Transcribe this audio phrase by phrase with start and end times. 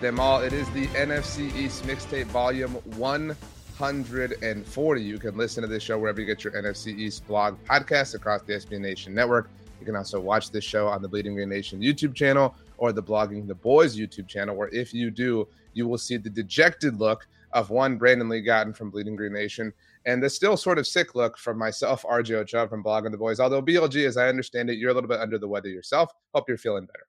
[0.00, 0.40] them all.
[0.40, 5.02] It is the NFC East Mixtape Volume 140.
[5.02, 8.42] You can listen to this show wherever you get your NFC East blog podcast across
[8.42, 9.50] the SB Nation network.
[9.78, 13.02] You can also watch this show on the Bleeding Green Nation YouTube channel or the
[13.02, 17.28] Blogging the Boys YouTube channel, where if you do, you will see the dejected look
[17.52, 19.72] of one Brandon Lee Gowton from Bleeding Green Nation
[20.06, 23.38] and the still sort of sick look from myself, RJ Ochoa from Blogging the Boys.
[23.38, 26.10] Although BLG, as I understand it, you're a little bit under the weather yourself.
[26.34, 27.06] Hope you're feeling better.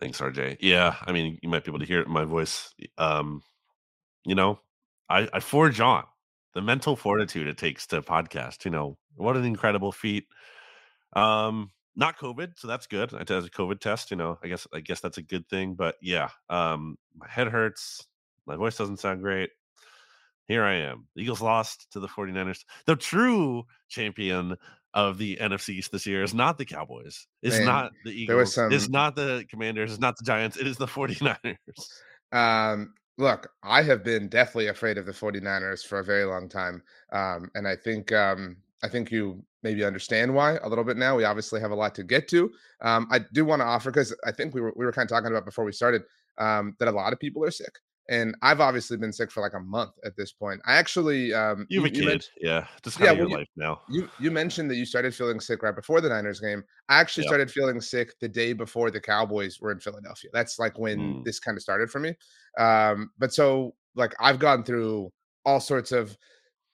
[0.00, 0.58] Thanks, RJ.
[0.60, 2.74] Yeah, I mean, you might be able to hear it in my voice.
[2.98, 3.42] Um,
[4.24, 4.60] you know,
[5.08, 6.04] I, I forge on
[6.54, 8.64] the mental fortitude it takes to podcast.
[8.64, 10.26] You know, what an incredible feat.
[11.14, 13.14] Um, not COVID, so that's good.
[13.14, 14.10] I did a COVID test.
[14.10, 15.74] You know, I guess I guess that's a good thing.
[15.74, 18.06] But yeah, um, my head hurts.
[18.46, 19.50] My voice doesn't sound great.
[20.46, 21.08] Here I am.
[21.16, 22.64] The Eagles lost to the 49ers.
[22.84, 24.56] The true champion
[24.96, 27.26] of the NFC East this year is not the Cowboys.
[27.42, 28.54] It's Man, not the Eagles.
[28.54, 28.72] Some...
[28.72, 29.92] It's not the Commanders.
[29.92, 30.56] It's not the Giants.
[30.56, 31.56] It is the 49ers.
[32.32, 36.82] Um, look, I have been deathly afraid of the 49ers for a very long time.
[37.12, 41.14] Um, and I think um, I think you maybe understand why a little bit now.
[41.14, 42.50] We obviously have a lot to get to.
[42.80, 45.14] Um, I do want to offer because I think we were we were kind of
[45.14, 46.04] talking about before we started
[46.38, 47.78] um, that a lot of people are sick
[48.08, 50.60] and I've obviously been sick for like a month at this point.
[50.66, 53.80] I actually, um, you have a kid, yeah, just yeah, well, your you, life now.
[53.88, 56.62] You you mentioned that you started feeling sick right before the Niners game.
[56.88, 57.30] I actually yep.
[57.30, 60.30] started feeling sick the day before the Cowboys were in Philadelphia.
[60.32, 61.24] That's like when mm.
[61.24, 62.14] this kind of started for me.
[62.58, 65.10] Um, but so like I've gone through
[65.44, 66.16] all sorts of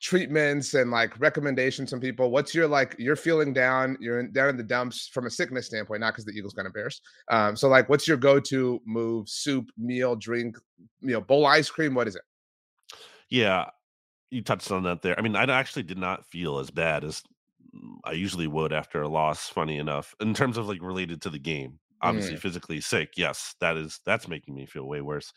[0.03, 4.49] treatments and like recommendations from people what's your like you're feeling down you're in, down
[4.49, 7.69] in the dumps from a sickness standpoint not because the eagles got embarrassed um so
[7.69, 10.57] like what's your go-to move soup meal drink
[11.03, 12.23] you know bowl ice cream what is it
[13.31, 13.67] yeah
[14.31, 17.23] you touched on that there i mean i actually did not feel as bad as
[18.05, 21.39] i usually would after a loss funny enough in terms of like related to the
[21.39, 22.41] game obviously mm.
[22.41, 25.33] physically sick yes that is that's making me feel way worse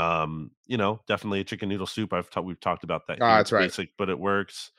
[0.00, 2.12] um, you know, definitely a chicken noodle soup.
[2.12, 3.18] I've ta- we've talked about that.
[3.20, 3.62] Oh, that's right.
[3.62, 4.72] Basic, but it works.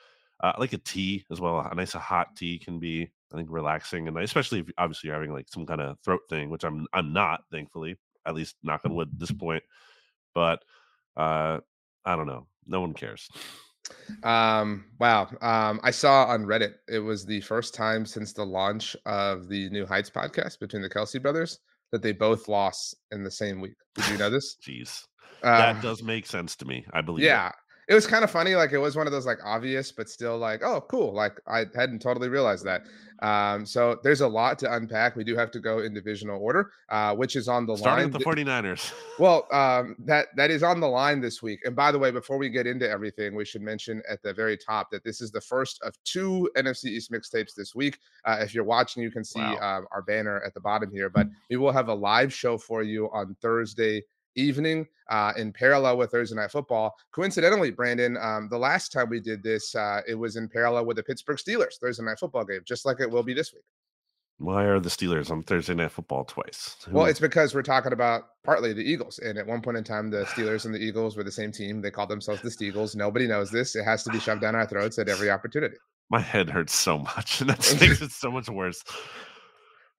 [0.43, 1.59] Uh, like a tea as well.
[1.59, 5.15] A nice a hot tea can be, I think, relaxing and especially if obviously you're
[5.15, 8.81] having like some kind of throat thing, which I'm I'm not, thankfully, at least knock
[8.83, 9.63] on wood at this point.
[10.33, 10.63] But
[11.15, 11.59] uh,
[12.05, 12.47] I don't know.
[12.65, 13.29] No one cares.
[14.23, 15.29] Um, wow.
[15.41, 19.69] Um, I saw on Reddit it was the first time since the launch of the
[19.69, 21.59] New Heights podcast between the Kelce brothers
[21.91, 23.75] that they both lost in the same week.
[23.95, 24.57] Did you know this?
[24.67, 25.05] Jeez.
[25.43, 26.85] Uh, that does make sense to me.
[26.93, 27.25] I believe.
[27.25, 27.49] Yeah.
[27.49, 27.53] It
[27.91, 28.55] it was kind of funny.
[28.55, 31.13] Like it was one of those like obvious, but still like, oh, cool.
[31.13, 32.83] Like I hadn't totally realized that.
[33.21, 35.17] Um, so there's a lot to unpack.
[35.17, 38.21] We do have to go in divisional order, uh, which is on the Starting line.
[38.21, 38.93] Starting with the 49ers.
[39.19, 41.59] well, um, that that is on the line this week.
[41.65, 44.57] And by the way, before we get into everything, we should mention at the very
[44.57, 47.99] top that this is the first of two NFC East mixtapes this week.
[48.23, 49.55] Uh, if you're watching, you can see wow.
[49.55, 51.09] uh, our banner at the bottom here.
[51.09, 54.03] But we will have a live show for you on Thursday
[54.35, 56.95] evening uh, in parallel with Thursday Night Football.
[57.11, 60.97] Coincidentally, Brandon, um, the last time we did this, uh, it was in parallel with
[60.97, 63.63] the Pittsburgh Steelers Thursday Night Football game, just like it will be this week.
[64.41, 66.77] Why are the Steelers on Thursday Night Football twice?
[66.87, 69.19] Who well, it's because we're talking about partly the Eagles.
[69.19, 71.79] And at one point in time, the Steelers and the Eagles were the same team.
[71.79, 72.95] They called themselves the Steagles.
[72.95, 73.75] Nobody knows this.
[73.75, 75.75] It has to be shoved down our throats at every opportunity.
[76.09, 78.83] My head hurts so much, and that makes it so much worse.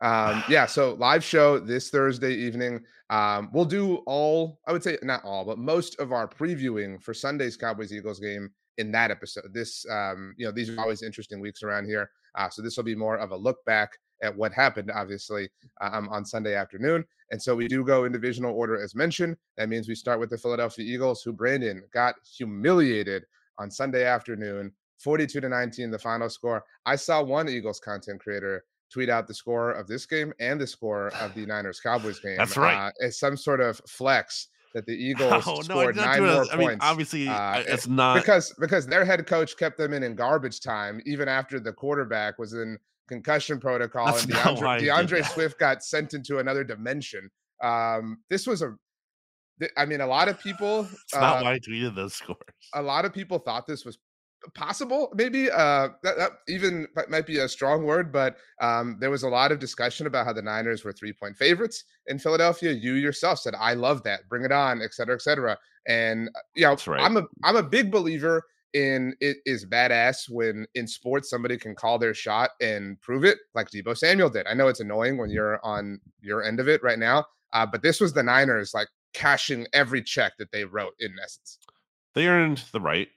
[0.02, 2.84] Um, yeah, so live show this Thursday evening.
[3.10, 7.14] Um, we'll do all, I would say not all, but most of our previewing for
[7.14, 9.52] Sunday's Cowboys Eagles game in that episode.
[9.52, 12.10] This, um, you know, these are always interesting weeks around here.
[12.34, 13.90] Uh, so this will be more of a look back
[14.22, 15.48] at what happened, obviously,
[15.80, 17.04] um, on Sunday afternoon.
[17.30, 19.36] And so we do go in divisional order as mentioned.
[19.56, 23.24] That means we start with the Philadelphia Eagles, who Brandon got humiliated
[23.58, 26.64] on Sunday afternoon, 42 to 19, the final score.
[26.86, 30.66] I saw one Eagles content creator tweet out the score of this game and the
[30.66, 32.36] score of the Niners Cowboys game.
[32.36, 32.88] That's right.
[32.88, 36.50] Uh, as some sort of flex that the Eagles oh, scored no, nine more points.
[36.52, 40.14] I mean, obviously, uh, it's not because because their head coach kept them in in
[40.14, 42.78] garbage time even after the quarterback was in
[43.08, 47.30] concussion protocol That's and D'Andre, D'Andre Swift got sent into another dimension.
[47.62, 48.74] Um, this was a
[49.76, 50.88] I mean, a lot of people.
[50.90, 52.38] It's not uh, why I tweeted those scores.
[52.74, 53.98] A lot of people thought this was
[54.54, 59.22] possible maybe uh that, that, even might be a strong word but um there was
[59.22, 62.94] a lot of discussion about how the niners were three point favorites in philadelphia you
[62.94, 65.56] yourself said i love that bring it on et cetera et cetera
[65.86, 67.00] and uh, you know right.
[67.02, 68.44] i'm a i'm a big believer
[68.74, 73.38] in it is badass when in sports somebody can call their shot and prove it
[73.54, 74.46] like Deebo Samuel did.
[74.46, 77.82] I know it's annoying when you're on your end of it right now, uh, but
[77.82, 81.58] this was the Niners like cashing every check that they wrote in essence.
[82.14, 83.08] They earned the right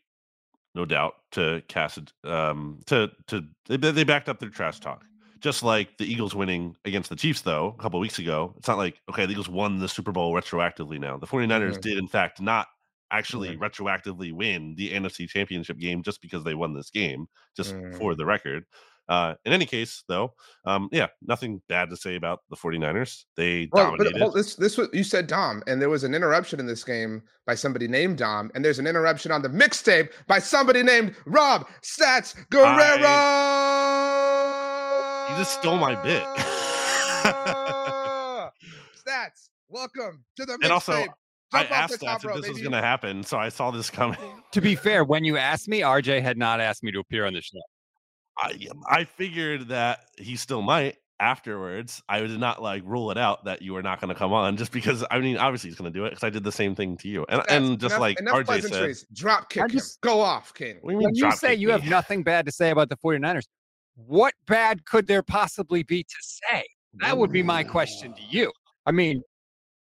[0.76, 5.04] no doubt, to cast um to to they, they backed up their trash talk.
[5.40, 8.78] Just like the Eagles winning against the Chiefs, though, a couple weeks ago, it's not
[8.78, 11.18] like, okay, the Eagles won the Super Bowl retroactively now.
[11.18, 11.82] The 49ers mm-hmm.
[11.82, 12.68] did, in fact, not
[13.12, 13.64] actually mm-hmm.
[13.64, 17.98] retroactively win the NFC championship game just because they won this game, just mm-hmm.
[17.98, 18.66] for the record.
[19.08, 20.34] Uh, in any case, though,
[20.66, 23.26] um, yeah, nothing bad to say about the 49ers.
[23.38, 24.20] They well, dominated.
[24.20, 27.22] But, this, this was you said Dom, and there was an interruption in this game
[27.46, 31.68] by somebody named Dom, and there's an interruption on the mixtape by somebody named Rob
[31.84, 33.06] Stats Guerrera.
[33.06, 36.24] I, you just stole my bit.
[39.06, 40.64] Stats, welcome to the mixtape.
[40.64, 41.06] And also,
[41.54, 42.54] I asked Stats if this baby.
[42.54, 44.18] was going to happen, so I saw this coming.
[44.52, 47.34] to be fair, when you asked me, RJ had not asked me to appear on
[47.34, 47.60] the show.
[48.38, 52.02] I I figured that he still might afterwards.
[52.10, 54.58] I did not like rule it out that you were not going to come on
[54.58, 56.76] just because I mean obviously he's going to do it because I did the same
[56.76, 60.02] thing to you and That's and just enough, like enough RJ said, drop kick just,
[60.02, 60.80] go off, King.
[60.82, 61.72] When you, you say you me?
[61.74, 63.46] have nothing bad to say about the 49ers,
[63.96, 66.66] what bad could there possibly be to say?
[66.96, 68.52] That would be my question to you.
[68.86, 69.22] I mean,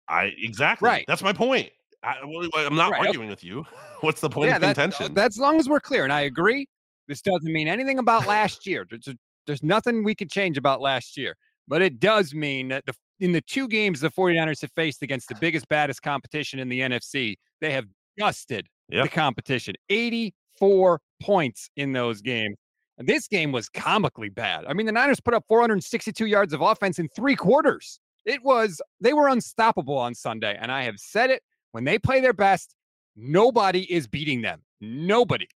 [0.08, 1.06] I exactly right.
[1.08, 1.70] That's my point.
[2.02, 3.08] I, am not right.
[3.08, 3.66] arguing with you.
[4.02, 5.14] What's the point yeah, of uh, contention?
[5.14, 6.68] that's as long as we're clear, and I agree.
[7.10, 8.86] This doesn't mean anything about last year.
[8.88, 9.10] There's,
[9.48, 11.36] there's nothing we could change about last year.
[11.68, 15.28] But it does mean that the, in the two games the 49ers have faced against
[15.28, 17.86] the biggest, baddest competition in the NFC, they have
[18.16, 19.06] dusted yep.
[19.06, 19.74] the competition.
[19.90, 22.56] 84 points in those games.
[23.00, 24.66] And this game was comically bad.
[24.68, 28.00] I mean, the Niners put up 462 yards of offense in three quarters.
[28.24, 30.56] It was, they were unstoppable on Sunday.
[30.62, 31.42] And I have said it
[31.72, 32.76] when they play their best,
[33.16, 34.62] nobody is beating them.
[34.80, 35.48] Nobody.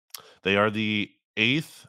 [0.43, 1.87] They are the eighth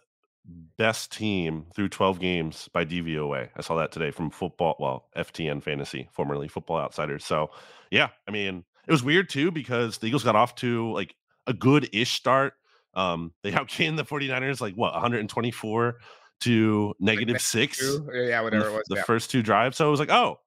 [0.77, 3.49] best team through 12 games by DVOA.
[3.57, 7.25] I saw that today from football, well, FTN Fantasy, formerly Football Outsiders.
[7.25, 7.51] So,
[7.91, 11.15] yeah, I mean, it was weird too because the Eagles got off to like
[11.47, 12.55] a good ish start.
[12.95, 15.97] Um, they outgained the 49ers like what 124
[16.41, 17.83] to negative like six.
[18.13, 18.83] Yeah, whatever the, it was.
[18.89, 19.03] The yeah.
[19.05, 19.77] first two drives.
[19.77, 20.41] So it was like, oh,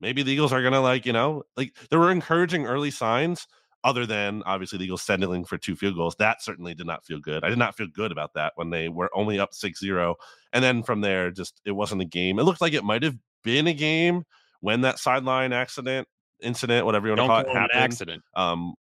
[0.00, 3.46] maybe the Eagles are gonna like, you know, like there were encouraging early signs
[3.84, 6.16] other than obviously the Eagles settling for two field goals.
[6.16, 7.44] That certainly did not feel good.
[7.44, 10.16] I did not feel good about that when they were only up 6 0.
[10.52, 12.38] And then from there, just it wasn't a game.
[12.38, 14.24] It looked like it might have been a game
[14.60, 16.08] when that sideline accident,
[16.40, 17.80] incident, whatever you want to call it, happened.
[17.80, 18.22] accident.
[18.34, 18.74] Um,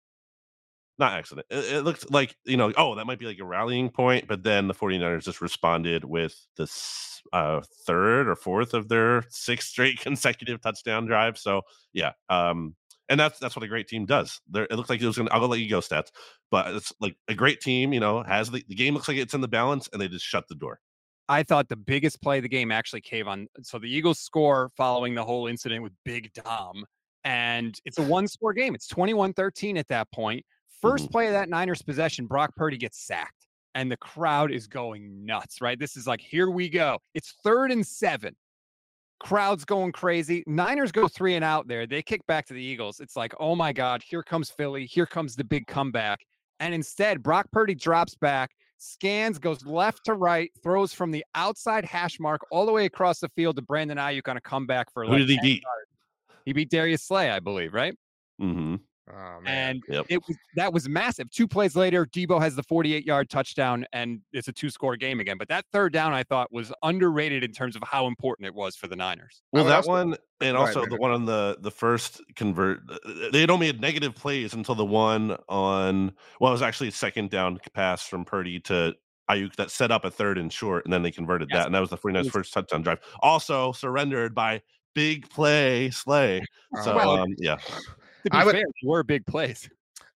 [0.98, 1.46] not accident.
[1.50, 4.28] It, it, looked like, you know, oh, that might be like a rallying point.
[4.28, 9.66] But then the 49ers just responded with this uh, third or fourth of their six
[9.66, 11.38] straight consecutive touchdown drive.
[11.38, 11.62] So,
[11.92, 12.76] yeah, um,
[13.08, 14.40] and that's that's what a great team does.
[14.48, 15.28] There, it looks like it was going.
[15.28, 16.08] to I'll let you go stats,
[16.50, 17.92] but it's like a great team.
[17.92, 20.24] You know, has the, the game looks like it's in the balance, and they just
[20.24, 20.78] shut the door.
[21.28, 23.46] I thought the biggest play of the game actually came on.
[23.62, 26.84] So the Eagles score following the whole incident with Big Dom,
[27.24, 28.74] and it's a one score game.
[28.74, 30.44] It's 21 13 at that point.
[30.82, 31.06] 1st mm-hmm.
[31.06, 35.60] play of that Niners possession, Brock Purdy gets sacked, and the crowd is going nuts,
[35.60, 35.78] right?
[35.78, 36.98] This is like, here we go.
[37.14, 38.34] It's third and seven
[39.22, 40.42] crowd's going crazy.
[40.46, 41.86] Niners go three and out there.
[41.86, 43.00] They kick back to the Eagles.
[43.00, 44.84] It's like, oh my God, here comes Philly.
[44.84, 46.20] Here comes the big comeback.
[46.60, 51.84] And instead, Brock Purdy drops back, scans, goes left to right, throws from the outside
[51.84, 55.04] hash mark all the way across the field to Brandon Aiyuk on a comeback for.
[55.04, 55.62] Who like did he beat?
[55.62, 56.40] Yards.
[56.44, 57.94] He beat Darius Slay, I believe, right?
[58.40, 58.76] Mm-hmm.
[59.14, 60.06] Oh, and yep.
[60.08, 61.30] it was that was massive.
[61.30, 65.20] Two plays later, Deebo has the 48 yard touchdown, and it's a two score game
[65.20, 65.36] again.
[65.38, 68.74] But that third down, I thought, was underrated in terms of how important it was
[68.74, 69.42] for the Niners.
[69.52, 72.80] Well, that one, and also the one on the the first convert,
[73.32, 76.92] they had only had negative plays until the one on well, it was actually a
[76.92, 78.94] second down pass from Purdy to
[79.30, 81.60] Aiyuk that set up a third and short, and then they converted yes.
[81.60, 83.00] that, and that was the 49ers' first touchdown drive.
[83.20, 84.62] Also surrendered by
[84.94, 86.42] big play Slay.
[86.82, 87.58] So well, um, yeah,
[88.24, 89.68] to be I would, fair, were big plays.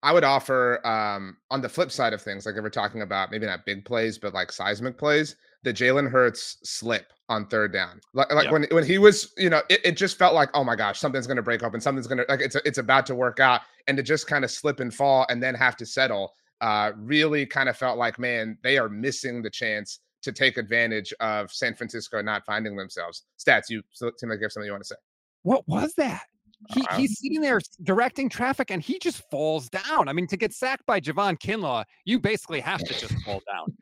[0.03, 3.31] I would offer um, on the flip side of things, like if we're talking about
[3.31, 7.99] maybe not big plays, but like seismic plays, the Jalen Hurts slip on third down.
[8.13, 10.75] Like, like when when he was, you know, it, it just felt like, oh my
[10.75, 13.39] gosh, something's going to break open, something's going to like it's it's about to work
[13.39, 16.91] out, and to just kind of slip and fall and then have to settle, uh,
[16.97, 21.51] really kind of felt like, man, they are missing the chance to take advantage of
[21.51, 23.23] San Francisco not finding themselves.
[23.39, 24.95] Stats, you seem like you have something you want to say.
[25.43, 26.23] What was that?
[26.69, 30.07] He, uh, he's sitting there directing traffic and he just falls down.
[30.07, 33.75] I mean, to get sacked by Javon Kinlaw, you basically have to just fall down.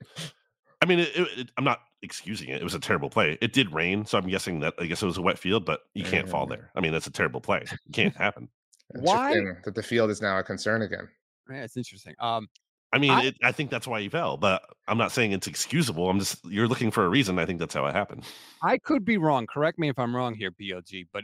[0.82, 2.60] I mean, it, it, I'm not excusing it.
[2.60, 3.38] It was a terrible play.
[3.42, 5.82] It did rain, so I'm guessing that I guess it was a wet field, but
[5.94, 6.72] you can't fall there.
[6.76, 7.60] I mean, that's a terrible play.
[7.62, 8.50] It can't happen.
[8.90, 11.08] Why that the field is now a concern again?
[11.50, 12.14] Yeah, it's interesting.
[12.20, 12.48] Um,
[12.92, 15.48] I mean, I, it, I think that's why he fell, but I'm not saying it's
[15.48, 16.10] excusable.
[16.10, 17.40] I'm just you're looking for a reason.
[17.40, 18.26] I think that's how it happened.
[18.62, 19.48] I could be wrong.
[19.48, 21.08] Correct me if I'm wrong here, BLG.
[21.12, 21.24] But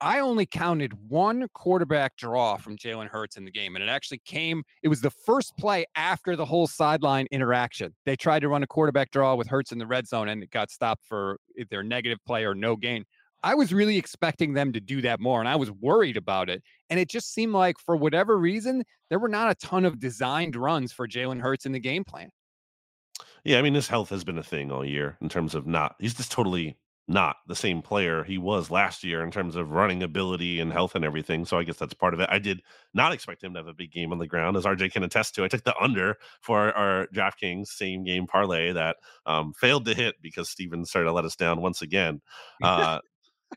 [0.00, 4.20] I only counted one quarterback draw from Jalen Hurts in the game, and it actually
[4.26, 4.62] came.
[4.82, 7.94] It was the first play after the whole sideline interaction.
[8.04, 10.50] They tried to run a quarterback draw with Hurts in the red zone, and it
[10.50, 13.04] got stopped for either negative play or no gain.
[13.42, 16.62] I was really expecting them to do that more, and I was worried about it.
[16.90, 20.56] And it just seemed like, for whatever reason, there were not a ton of designed
[20.56, 22.30] runs for Jalen Hurts in the game plan.
[23.44, 25.94] Yeah, I mean, his health has been a thing all year in terms of not.
[26.00, 26.76] He's just totally
[27.08, 30.94] not the same player he was last year in terms of running ability and health
[30.94, 31.44] and everything.
[31.44, 32.28] So I guess that's part of it.
[32.32, 32.62] I did
[32.94, 35.34] not expect him to have a big game on the ground, as RJ can attest
[35.36, 35.44] to.
[35.44, 39.94] I took the under for our, our DraftKings same game parlay that um, failed to
[39.94, 42.20] hit because Steven started to let us down once again.
[42.62, 42.98] Uh,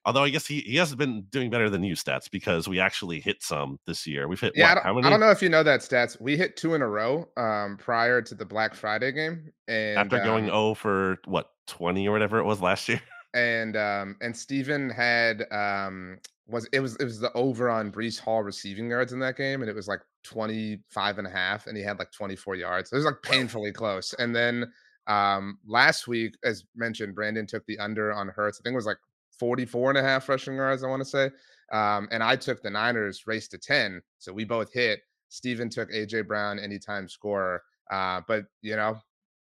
[0.06, 3.20] Although I guess he, he has been doing better than you stats because we actually
[3.20, 4.28] hit some this year.
[4.28, 4.76] We've hit yeah.
[4.76, 6.22] What, I, don't, I, don't, know if you know that stats.
[6.22, 10.20] We hit two in a row um, prior to the Black Friday game, and after
[10.20, 13.02] going um, 0 for what twenty or whatever it was last year
[13.34, 16.18] and um and Steven had um
[16.48, 19.62] was it was it was the over on Breece Hall receiving yards in that game,
[19.62, 22.92] and it was like 25 and a half, and he had like 24 yards.
[22.92, 24.14] It was like painfully close.
[24.14, 24.72] And then
[25.08, 28.60] um last week, as mentioned, Brandon took the under on Hurts.
[28.60, 28.98] I think it was like
[29.40, 31.32] 44 and a half rushing yards, I want to say.
[31.72, 34.02] Um, and I took the Niners race to 10.
[34.18, 35.02] So we both hit.
[35.30, 37.62] Steven took AJ Brown anytime scorer.
[37.90, 39.00] Uh, but you know,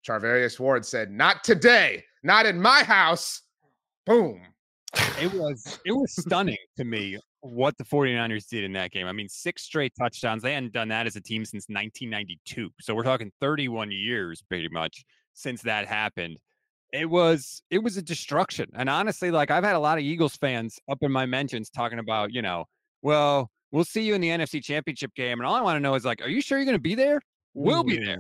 [0.08, 3.42] Charvarius Ward said, not today, not in my house.
[4.08, 4.42] Boom.
[5.22, 9.06] It was it was stunning to me what the 49ers did in that game.
[9.06, 10.42] I mean, six straight touchdowns.
[10.42, 12.70] They hadn't done that as a team since 1992.
[12.80, 16.40] So we're talking 31 years pretty much since that happened.
[16.94, 18.70] It was it was a destruction.
[18.76, 22.00] And honestly, like I've had a lot of Eagles fans up in my mentions talking
[22.00, 22.64] about, you know,
[23.02, 25.40] well, we'll see you in the NFC Championship game.
[25.40, 26.96] And all I want to know is like, are you sure you're going to be
[26.96, 27.20] there?
[27.54, 28.20] We'll be there.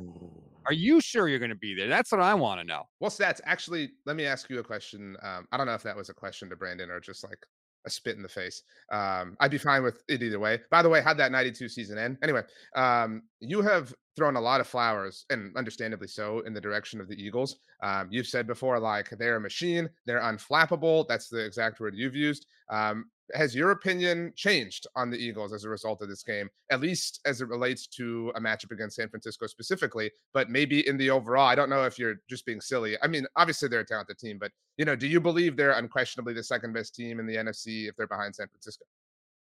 [0.67, 1.87] Are you sure you're going to be there?
[1.87, 2.83] That's what I want to know.
[2.99, 3.39] Well, stats.
[3.45, 5.15] Actually, let me ask you a question.
[5.23, 7.39] Um, I don't know if that was a question to Brandon or just like
[7.85, 8.63] a spit in the face.
[8.91, 10.59] Um, I'd be fine with it either way.
[10.69, 12.17] By the way, how'd that 92 season end?
[12.21, 12.43] Anyway,
[12.75, 17.07] um, you have thrown a lot of flowers, and understandably so, in the direction of
[17.07, 17.57] the Eagles.
[17.81, 21.07] Um, you've said before, like, they're a machine, they're unflappable.
[21.07, 22.47] That's the exact word you've used.
[22.69, 26.81] Um, has your opinion changed on the Eagles as a result of this game, at
[26.81, 31.09] least as it relates to a matchup against San Francisco specifically, but maybe in the
[31.09, 31.47] overall?
[31.47, 32.95] I don't know if you're just being silly.
[33.01, 36.33] I mean, obviously they're a talented team, but you know, do you believe they're unquestionably
[36.33, 38.85] the second best team in the NFC if they're behind San Francisco?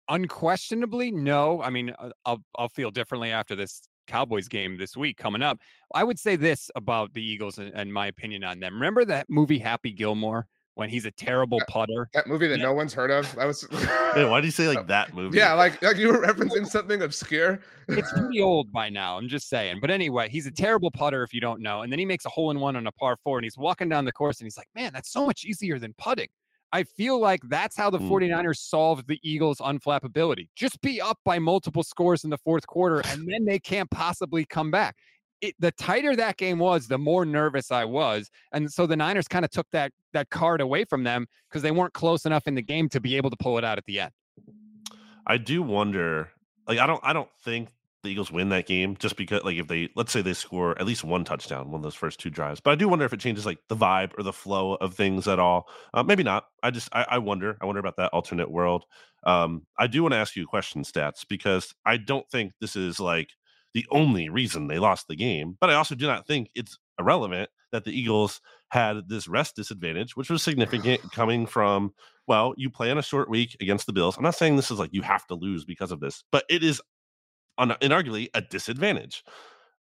[0.08, 1.62] Unquestionably, no.
[1.62, 5.58] I mean, uh, I'll I'll feel differently after this Cowboys game this week coming up.
[5.94, 8.74] I would say this about the Eagles and, and my opinion on them.
[8.74, 10.46] Remember that movie Happy Gilmore?
[10.74, 12.08] When he's a terrible putter.
[12.14, 12.64] That movie that yeah.
[12.64, 13.32] no one's heard of.
[13.34, 13.66] That was.
[13.70, 15.38] Wait, why do you say like that movie?
[15.38, 17.60] Yeah, like like you were referencing something obscure.
[17.88, 19.18] it's pretty old by now.
[19.18, 19.78] I'm just saying.
[19.80, 21.82] But anyway, he's a terrible putter if you don't know.
[21.82, 23.88] And then he makes a hole in one on a par four, and he's walking
[23.88, 26.28] down the course, and he's like, "Man, that's so much easier than putting."
[26.74, 28.08] I feel like that's how the mm.
[28.08, 30.48] 49ers solved the Eagles' unflappability.
[30.56, 34.46] Just be up by multiple scores in the fourth quarter, and then they can't possibly
[34.46, 34.96] come back
[35.42, 39.28] it, the tighter that game was, the more nervous I was, and so the Niners
[39.28, 42.54] kind of took that that card away from them because they weren't close enough in
[42.54, 44.12] the game to be able to pull it out at the end.
[45.26, 46.30] I do wonder,
[46.66, 47.68] like I don't, I don't think
[48.02, 50.86] the Eagles win that game just because, like, if they let's say they score at
[50.86, 53.20] least one touchdown one of those first two drives, but I do wonder if it
[53.20, 55.68] changes like the vibe or the flow of things at all.
[55.92, 56.46] Uh, maybe not.
[56.62, 57.58] I just, I, I wonder.
[57.60, 58.84] I wonder about that alternate world.
[59.24, 62.74] Um, I do want to ask you a question, stats, because I don't think this
[62.74, 63.30] is like
[63.74, 65.56] the only reason they lost the game.
[65.60, 70.16] But I also do not think it's irrelevant that the Eagles had this rest disadvantage,
[70.16, 71.92] which was significant coming from,
[72.26, 74.16] well, you play on a short week against the Bills.
[74.16, 76.62] I'm not saying this is like you have to lose because of this, but it
[76.62, 76.80] is
[77.58, 79.24] un- inarguably a disadvantage.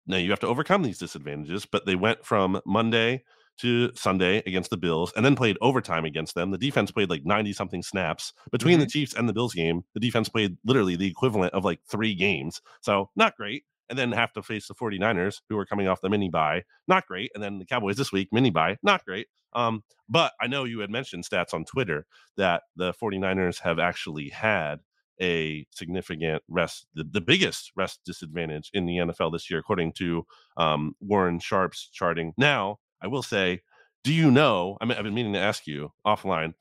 [0.07, 3.23] now you have to overcome these disadvantages, but they went from Monday
[3.57, 6.51] to Sunday against the Bills and then played overtime against them.
[6.51, 8.33] The defense played like 90 something snaps.
[8.51, 8.81] Between mm-hmm.
[8.81, 12.15] the Chiefs and the Bills game, the defense played literally the equivalent of like three
[12.15, 12.61] games.
[12.81, 13.65] So not great.
[13.91, 17.07] And then have to face the 49ers, who are coming off the mini bye Not
[17.07, 17.31] great.
[17.35, 19.29] And then the Cowboys this week, mini bye Not great.
[19.53, 24.31] Um, but I know you had mentioned stats on Twitter that the 49ers have actually
[24.31, 24.81] had
[25.21, 30.25] a significant rest, the, the biggest rest disadvantage in the NFL this year, according to
[30.57, 32.33] um, Warren Sharp's charting.
[32.37, 33.61] Now, I will say,
[34.03, 34.77] do you know?
[34.81, 36.55] I mean, I've been meaning to ask you offline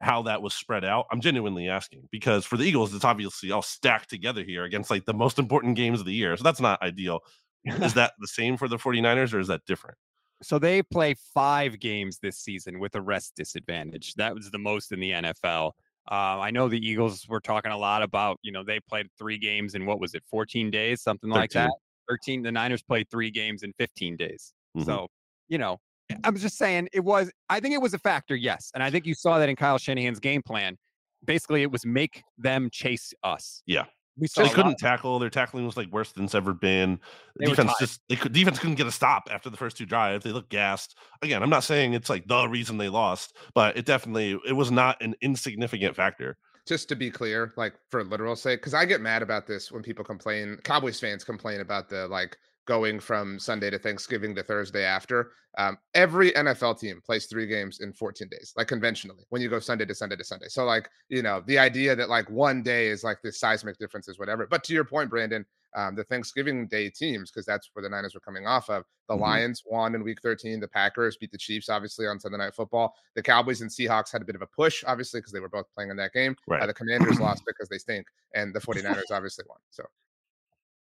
[0.00, 1.06] how that was spread out.
[1.10, 5.04] I'm genuinely asking because for the Eagles, it's obviously all stacked together here against like
[5.04, 6.36] the most important games of the year.
[6.36, 7.20] So that's not ideal.
[7.64, 9.96] is that the same for the 49ers or is that different?
[10.40, 14.14] So they play five games this season with a rest disadvantage.
[14.14, 15.72] That was the most in the NFL.
[16.10, 19.36] Uh, I know the Eagles were talking a lot about, you know, they played three
[19.36, 21.40] games in what was it, 14 days, something 13.
[21.40, 21.70] like that.
[22.08, 22.42] 13.
[22.42, 24.54] The Niners played three games in 15 days.
[24.76, 24.86] Mm-hmm.
[24.86, 25.08] So,
[25.48, 25.78] you know,
[26.24, 28.70] I'm just saying it was, I think it was a factor, yes.
[28.74, 30.76] And I think you saw that in Kyle Shanahan's game plan.
[31.24, 33.62] Basically, it was make them chase us.
[33.66, 33.84] Yeah.
[34.16, 35.18] We saw they couldn't tackle.
[35.18, 36.98] Their tackling was like worse than it's ever been.
[37.38, 40.24] They defense just they could defense couldn't get a stop after the first two drives.
[40.24, 40.96] They looked gassed.
[41.22, 44.72] Again, I'm not saying it's like the reason they lost, but it definitely it was
[44.72, 46.36] not an insignificant factor
[46.68, 49.82] just to be clear, like for literal sake, because I get mad about this when
[49.82, 52.36] people complain, Cowboys fans complain about the like
[52.68, 55.32] going from Sunday to Thanksgiving to Thursday after.
[55.56, 59.58] Um, every NFL team plays three games in 14 days, like conventionally, when you go
[59.58, 60.48] Sunday to Sunday to Sunday.
[60.48, 64.06] So, like, you know, the idea that like one day is like this seismic difference
[64.06, 64.46] is whatever.
[64.46, 68.14] But to your point, Brandon, um, the Thanksgiving Day teams, because that's where the Niners
[68.14, 68.84] were coming off of.
[69.08, 69.22] The mm-hmm.
[69.22, 70.60] Lions won in Week 13.
[70.60, 72.94] The Packers beat the Chiefs, obviously, on Sunday Night Football.
[73.16, 75.66] The Cowboys and Seahawks had a bit of a push, obviously, because they were both
[75.74, 76.36] playing in that game.
[76.46, 76.60] Right.
[76.62, 79.58] Uh, the Commanders lost because they stink, and the 49ers obviously won.
[79.70, 79.84] So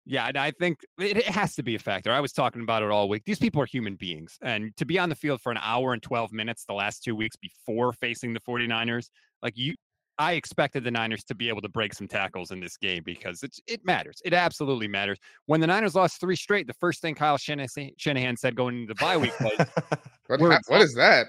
[0.06, 2.12] yeah, and I think it, has to be a factor.
[2.12, 3.24] I was talking about it all week.
[3.26, 4.38] These people are human beings.
[4.42, 7.16] And to be on the field for an hour and 12 minutes the last two
[7.16, 9.10] weeks before facing the 49ers,
[9.42, 9.74] like you,
[10.20, 13.42] I expected the Niners to be able to break some tackles in this game because
[13.42, 14.22] it, it matters.
[14.24, 15.18] It absolutely matters.
[15.48, 19.00] When the Niners lost three straight, the first thing Kyle Shanahan said going into the
[19.00, 19.68] bye week was,
[20.28, 21.28] what, what is that?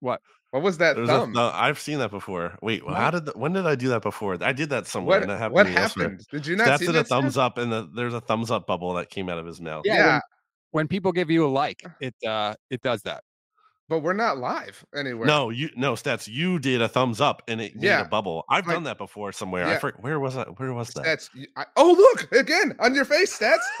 [0.00, 0.20] What?
[0.54, 1.34] What was that There's thumb?
[1.36, 2.56] A, I've seen that before.
[2.62, 2.94] Wait, what?
[2.94, 4.38] how did the, when did I do that before?
[4.40, 5.18] I did that somewhere.
[5.18, 6.24] What, that happened what happened?
[6.30, 6.94] Did you not That's see that?
[6.94, 9.60] a thumbs up, and the, there's a thumbs up bubble that came out of his
[9.60, 9.82] mouth.
[9.84, 10.12] Yeah, yeah.
[10.12, 10.20] When,
[10.70, 13.24] when, people give you a like, it uh it does that
[13.88, 15.26] but we're not live anywhere.
[15.26, 16.26] No, you no stats.
[16.26, 17.98] You did a thumbs up and it yeah.
[17.98, 18.44] made a bubble.
[18.48, 19.66] I've done that before somewhere.
[19.66, 19.74] Yeah.
[19.74, 20.58] I forget where was that?
[20.58, 21.04] Where was that?
[21.04, 21.30] Stats.
[21.56, 23.58] I, oh, look again on your face, stats.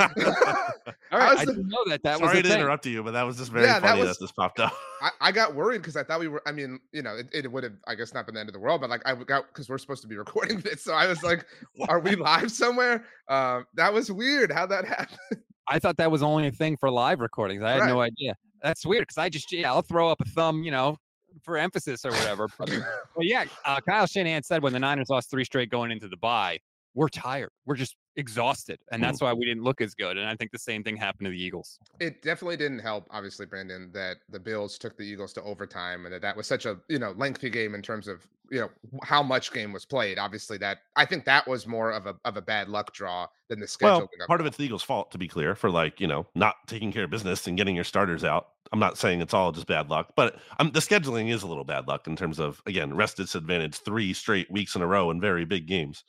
[1.12, 2.02] All right, I didn't know that.
[2.02, 2.60] That sorry was to thing.
[2.60, 4.74] interrupt you, but that was just very yeah, funny that, was, that this popped up.
[5.02, 6.42] I, I got worried because I thought we were.
[6.46, 8.52] I mean, you know, it, it would have, I guess, not been the end of
[8.52, 11.06] the world, but like I got because we're supposed to be recording this, so I
[11.06, 11.46] was like,
[11.88, 14.52] "Are we live somewhere?" Um, that was weird.
[14.52, 15.42] How that happened.
[15.66, 17.62] I thought that was only a thing for live recordings.
[17.62, 17.88] I had right.
[17.88, 18.34] no idea
[18.64, 20.96] that's weird because I just yeah I'll throw up a thumb you know
[21.42, 22.48] for emphasis or whatever.
[22.58, 22.68] but,
[23.16, 26.16] but yeah, uh, Kyle Shanahan said when the Niners lost three straight going into the
[26.16, 26.58] bye,
[26.94, 27.50] we're tired.
[27.66, 28.78] We're just exhausted.
[28.92, 29.22] And that's mm.
[29.22, 30.16] why we didn't look as good.
[30.16, 31.78] And I think the same thing happened to the Eagles.
[32.00, 36.14] It definitely didn't help, obviously, Brandon, that the Bills took the Eagles to overtime and
[36.14, 38.70] that that was such a, you know, lengthy game in terms of, you know,
[39.02, 40.18] how much game was played.
[40.18, 43.58] Obviously, that I think that was more of a of a bad luck draw than
[43.58, 44.08] the schedule.
[44.18, 46.56] Well, part of it's the Eagles' fault, to be clear, for like, you know, not
[46.66, 48.48] taking care of business and getting your starters out.
[48.72, 51.64] I'm not saying it's all just bad luck, but um, the scheduling is a little
[51.64, 55.20] bad luck in terms of, again, rest disadvantage three straight weeks in a row in
[55.20, 56.04] very big games.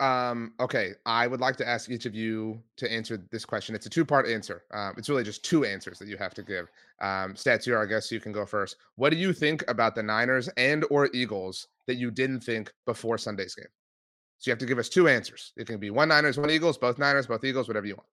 [0.00, 3.74] Um, okay, I would like to ask each of you to answer this question.
[3.74, 4.64] It's a two-part answer.
[4.72, 6.68] Um, it's really just two answers that you have to give.
[7.00, 8.76] Um, Stats, you I guess you can go first.
[8.96, 13.18] What do you think about the Niners and or Eagles that you didn't think before
[13.18, 13.66] Sunday's game?
[14.38, 15.52] So you have to give us two answers.
[15.56, 18.08] It can be one Niners, one Eagles, both Niners, both Eagles, whatever you want.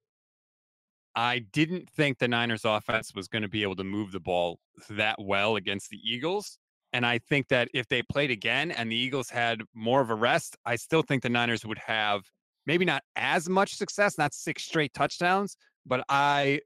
[1.15, 4.59] I didn't think the Niners offense was going to be able to move the ball
[4.89, 6.57] that well against the Eagles.
[6.93, 10.15] And I think that if they played again and the Eagles had more of a
[10.15, 12.23] rest, I still think the Niners would have
[12.65, 16.61] maybe not as much success, not six straight touchdowns, but I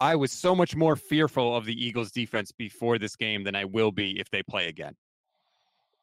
[0.00, 3.66] I was so much more fearful of the Eagles defense before this game than I
[3.66, 4.94] will be if they play again.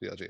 [0.03, 0.29] BLG.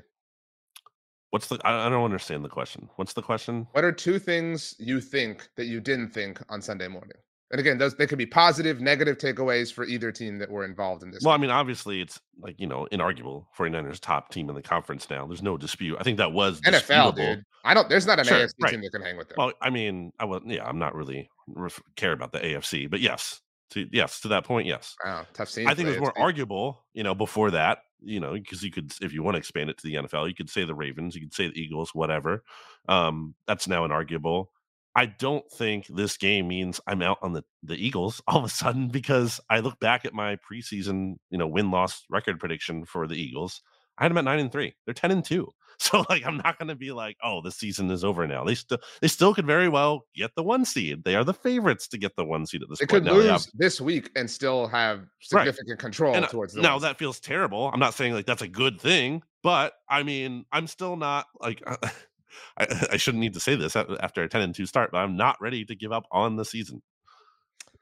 [1.30, 2.88] What's the I don't understand the question.
[2.96, 3.66] What's the question?
[3.72, 7.18] What are two things you think that you didn't think on Sunday morning?
[7.50, 11.02] And again, those they could be positive, negative takeaways for either team that were involved
[11.02, 11.22] in this.
[11.24, 11.40] Well, game.
[11.40, 13.46] I mean, obviously, it's like you know, inarguable.
[13.56, 15.26] 49ers top team in the conference now.
[15.26, 15.96] There's no dispute.
[15.98, 17.12] I think that was NFL, disputable.
[17.12, 17.44] dude.
[17.64, 17.88] I don't.
[17.88, 18.70] There's not an sure, AFC right.
[18.70, 19.36] team that can hang with them.
[19.38, 20.66] Well, I mean, I was yeah.
[20.66, 24.66] I'm not really ref- care about the AFC, but yes, to yes to that point,
[24.66, 24.94] yes.
[25.02, 25.68] Wow, tough scene.
[25.68, 26.22] I think it was more AFC.
[26.22, 29.70] arguable, you know, before that, you know, because you could, if you want to expand
[29.70, 32.44] it to the NFL, you could say the Ravens, you could say the Eagles, whatever.
[32.88, 34.50] Um, that's now an arguable
[34.94, 38.48] I don't think this game means I'm out on the, the Eagles all of a
[38.48, 43.06] sudden because I look back at my preseason, you know, win loss record prediction for
[43.06, 43.62] the Eagles.
[43.98, 44.74] I had them at nine and three.
[44.84, 45.48] They're ten and two.
[45.80, 48.42] So like I'm not gonna be like, oh, the season is over now.
[48.42, 51.04] They still they still could very well get the one seed.
[51.04, 53.04] They are the favorites to get the one seed at this they point.
[53.04, 55.78] Could now, lose this week and still have significant right.
[55.78, 56.82] control and, uh, towards the now ones.
[56.82, 57.70] that feels terrible.
[57.72, 61.62] I'm not saying like that's a good thing, but I mean, I'm still not like
[62.56, 65.16] I, I shouldn't need to say this after a 10 and 2 start, but I'm
[65.16, 66.82] not ready to give up on the season.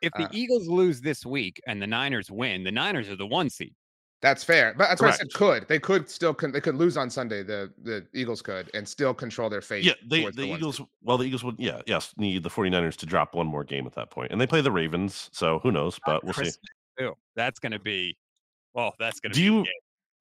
[0.03, 3.27] If the uh, Eagles lose this week and the Niners win, the Niners are the
[3.27, 3.75] one seed.
[4.23, 5.19] That's fair, but that's Correct.
[5.19, 5.35] what I said.
[5.35, 7.43] Could they could still con- they could lose on Sunday.
[7.43, 9.85] The the Eagles could and still control their fate.
[9.85, 10.79] Yeah, they the, the Eagles.
[10.79, 10.87] Seed.
[11.03, 13.95] Well, the Eagles would yeah yes need the 49ers to drop one more game at
[13.95, 15.29] that point, and they play the Ravens.
[15.33, 16.01] So who knows?
[16.07, 16.55] But we'll Christmas
[16.99, 17.05] see.
[17.05, 17.15] Too.
[17.35, 18.17] That's going to be
[18.75, 18.95] well.
[18.99, 19.39] That's going to.
[19.39, 19.67] Do you?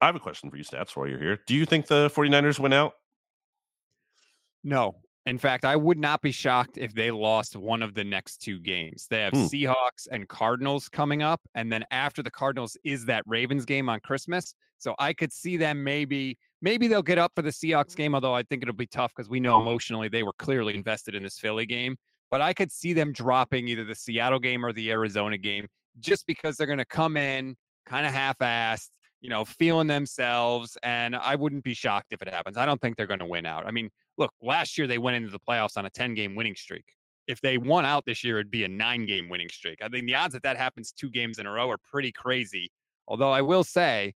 [0.02, 0.96] I have a question for you, stats.
[0.96, 2.94] While you're here, do you think the 49ers went out?
[4.66, 4.96] No.
[5.26, 8.60] In fact, I would not be shocked if they lost one of the next two
[8.60, 9.08] games.
[9.10, 9.46] They have hmm.
[9.46, 11.42] Seahawks and Cardinals coming up.
[11.56, 14.54] And then after the Cardinals is that Ravens game on Christmas.
[14.78, 18.36] So I could see them maybe, maybe they'll get up for the Seahawks game, although
[18.36, 21.40] I think it'll be tough because we know emotionally they were clearly invested in this
[21.40, 21.96] Philly game.
[22.30, 25.68] But I could see them dropping either the Seattle game or the Arizona game
[26.00, 28.90] just because they're going to come in kind of half assed,
[29.22, 30.78] you know, feeling themselves.
[30.84, 32.58] And I wouldn't be shocked if it happens.
[32.58, 33.66] I don't think they're going to win out.
[33.66, 36.56] I mean, look, last year they went into the playoffs on a 10 game winning
[36.56, 36.86] streak.
[37.28, 39.80] If they won out this year, it'd be a nine game winning streak.
[39.82, 42.70] I think the odds that that happens two games in a row are pretty crazy.
[43.08, 44.14] Although I will say,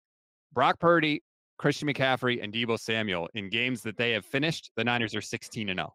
[0.52, 1.22] Brock Purdy,
[1.58, 5.68] Christian McCaffrey, and Deebo Samuel in games that they have finished, the Niners are 16
[5.70, 5.94] and 0.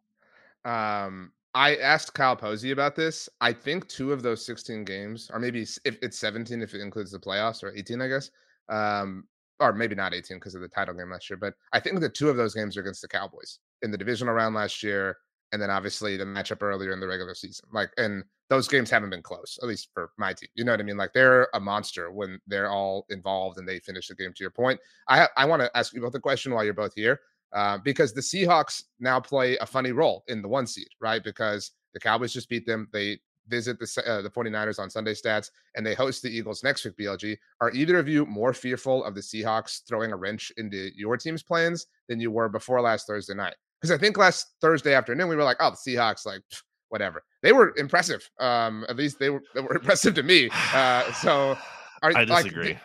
[0.64, 3.28] Um, I asked Kyle Posey about this.
[3.40, 7.12] I think two of those 16 games, or maybe if it's 17 if it includes
[7.12, 8.30] the playoffs, or 18, I guess.
[8.68, 9.24] Um,
[9.60, 12.08] or maybe not 18 because of the title game last year, but I think the
[12.08, 15.16] two of those games are against the Cowboys in the divisional round last year,
[15.52, 17.68] and then obviously the matchup earlier in the regular season.
[17.72, 20.48] Like, and those games haven't been close, at least for my team.
[20.54, 20.96] You know what I mean?
[20.96, 24.32] Like, they're a monster when they're all involved and they finish the game.
[24.34, 26.74] To your point, I ha- I want to ask you both a question while you're
[26.74, 27.20] both here,
[27.52, 31.22] uh, because the Seahawks now play a funny role in the one seed, right?
[31.22, 32.88] Because the Cowboys just beat them.
[32.92, 36.84] They visit the uh, the 49ers on Sunday stats and they host the Eagles next
[36.84, 40.90] week BLG are either of you more fearful of the Seahawks throwing a wrench into
[40.96, 43.54] your team's plans than you were before last Thursday night
[43.84, 46.40] because I think last Thursday afternoon we were like, oh, the Seahawks, like
[46.88, 47.22] whatever.
[47.42, 48.30] They were impressive.
[48.40, 50.48] Um, at least they were they were impressive to me.
[50.72, 51.58] Uh, so
[52.02, 52.68] are, I disagree.
[52.68, 52.80] Like,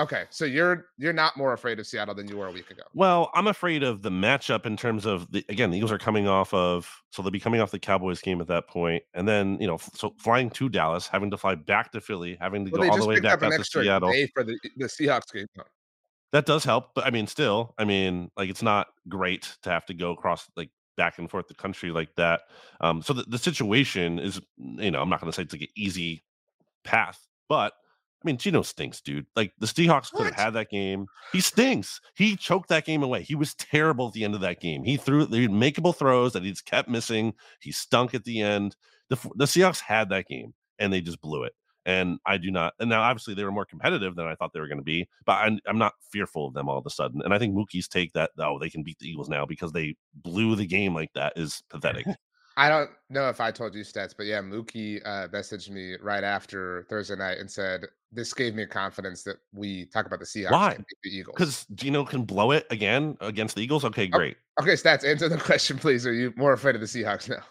[0.00, 2.82] okay, so you're you're not more afraid of Seattle than you were a week ago.
[2.94, 6.28] Well, I'm afraid of the matchup in terms of the again, the Eagles are coming
[6.28, 9.58] off of so they'll be coming off the Cowboys game at that point, and then
[9.60, 12.82] you know, so flying to Dallas, having to fly back to Philly, having to well,
[12.82, 15.46] go all the way back out to Seattle for the, the Seahawks game.
[15.56, 15.64] No
[16.32, 19.84] that does help but i mean still i mean like it's not great to have
[19.86, 22.42] to go across like back and forth the country like that
[22.80, 25.62] um so the, the situation is you know i'm not going to say it's like
[25.62, 26.22] an easy
[26.84, 27.72] path but
[28.22, 29.26] I mean, Geno stinks, dude.
[29.34, 31.06] Like the Seahawks could have had that game.
[31.32, 32.00] He stinks.
[32.14, 33.22] He choked that game away.
[33.22, 34.84] He was terrible at the end of that game.
[34.84, 37.32] He threw the makeable throws that he just kept missing.
[37.60, 38.76] He stunk at the end.
[39.08, 41.54] The the Seahawks had that game and they just blew it.
[41.86, 42.74] And I do not.
[42.78, 45.08] And now, obviously, they were more competitive than I thought they were going to be.
[45.24, 47.22] But I'm, I'm not fearful of them all of a sudden.
[47.24, 49.96] And I think Mookie's take that oh they can beat the Eagles now because they
[50.14, 52.06] blew the game like that is pathetic.
[52.60, 56.22] I don't know if I told you stats, but yeah, Mookie uh, messaged me right
[56.22, 60.50] after Thursday night and said this gave me confidence that we talk about the Seahawks
[60.50, 60.72] Why?
[60.72, 61.36] and the Eagles.
[61.38, 63.82] Because Geno can blow it again against the Eagles.
[63.86, 64.36] Okay, great.
[64.60, 65.08] okay, stats.
[65.08, 66.06] Answer the question, please.
[66.06, 67.42] Are you more afraid of the Seahawks now?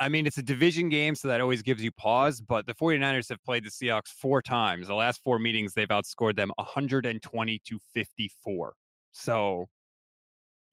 [0.00, 2.40] I mean, it's a division game, so that always gives you pause.
[2.40, 4.88] But the 49ers have played the Seahawks four times.
[4.88, 8.74] The last four meetings, they've outscored them 120 to 54.
[9.12, 9.68] So,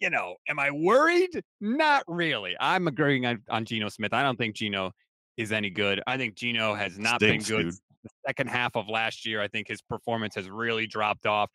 [0.01, 1.41] you know, am I worried?
[1.61, 2.55] Not really.
[2.59, 4.13] I'm agreeing on, on Geno Smith.
[4.13, 4.91] I don't think Geno
[5.37, 6.01] is any good.
[6.07, 7.63] I think Geno has not Stinks, been good.
[7.65, 7.75] Dude.
[8.03, 11.51] The second half of last year, I think his performance has really dropped off.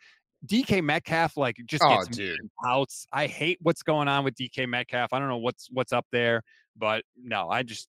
[0.46, 2.38] DK Metcalf like just oh, gets dude.
[2.64, 3.06] outs.
[3.12, 5.12] I hate what's going on with DK Metcalf.
[5.12, 6.42] I don't know what's what's up there.
[6.76, 7.88] But no, I just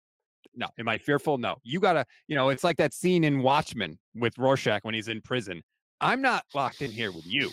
[0.55, 0.67] no.
[0.79, 1.37] Am I fearful?
[1.37, 1.57] No.
[1.63, 5.21] You gotta, you know, it's like that scene in Watchmen with Rorschach when he's in
[5.21, 5.61] prison.
[6.01, 7.51] I'm not locked in here with you.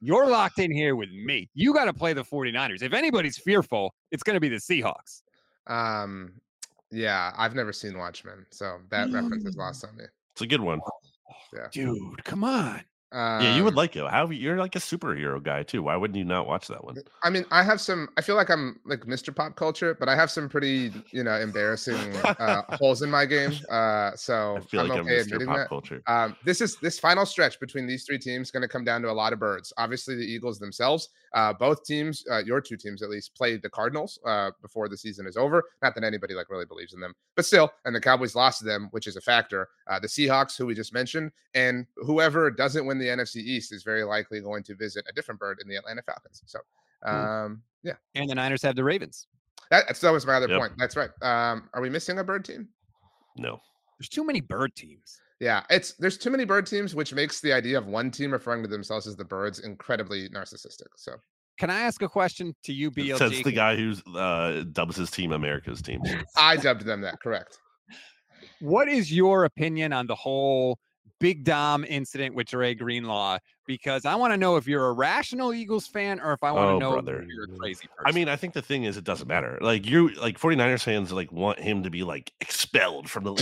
[0.00, 1.48] You're locked in here with me.
[1.54, 2.82] You got to play the 49ers.
[2.82, 5.22] If anybody's fearful, it's going to be the Seahawks.
[5.66, 6.34] Um,
[6.90, 10.04] yeah, I've never seen Watchmen, so that reference is lost on me.
[10.32, 10.80] It's a good one.
[11.54, 11.68] Yeah.
[11.72, 12.82] Dude, come on.
[13.12, 14.04] Um, yeah, you would like it.
[14.10, 15.82] How you're like a superhero guy too.
[15.82, 16.96] Why wouldn't you not watch that one?
[17.22, 18.08] I mean, I have some.
[18.16, 19.34] I feel like I'm like Mr.
[19.34, 23.52] Pop Culture, but I have some pretty, you know, embarrassing uh, holes in my game.
[23.70, 25.46] Uh, so I feel I'm like okay I'm Mr.
[25.46, 25.68] Pop that.
[25.68, 26.02] Culture.
[26.08, 29.10] Um, this is this final stretch between these three teams going to come down to
[29.10, 29.72] a lot of birds.
[29.78, 31.08] Obviously, the Eagles themselves.
[31.32, 34.96] Uh, both teams, uh, your two teams at least, played the Cardinals uh, before the
[34.96, 35.62] season is over.
[35.82, 37.70] Not that anybody like really believes in them, but still.
[37.84, 39.68] And the Cowboys lost to them, which is a factor.
[39.86, 43.82] Uh, the Seahawks, who we just mentioned, and whoever doesn't win the NFC East is
[43.82, 46.42] very likely going to visit a different bird in the Atlanta Falcons.
[46.46, 46.58] So,
[47.04, 47.94] um, yeah.
[48.14, 49.26] And the Niners have the Ravens.
[49.70, 50.58] That, that's that was my other Yep.
[50.58, 50.72] point.
[50.78, 51.10] That's right.
[51.22, 52.68] Um, are we missing a bird team?
[53.36, 53.60] No.
[53.98, 55.18] There's too many bird teams.
[55.40, 58.62] Yeah, it's there's too many bird teams, which makes the idea of one team referring
[58.62, 60.86] to themselves as the birds incredibly narcissistic.
[60.96, 61.12] So
[61.58, 63.18] Can I ask a question to you, BLG?
[63.18, 66.00] Says the guy who uh, dubs his team America's team.
[66.36, 67.20] I dubbed them that.
[67.20, 67.58] Correct.
[68.60, 70.78] What is your opinion on the whole
[71.18, 73.38] Big Dom incident with Dre Greenlaw?
[73.66, 76.68] Because I want to know if you're a rational Eagles fan or if I want
[76.68, 77.22] to Oh, know brother.
[77.22, 78.04] if you're a crazy person.
[78.06, 79.58] I mean, I think the thing is, it doesn't matter.
[79.60, 83.34] Like you, like 49ers fans, like want him to be like expelled from the.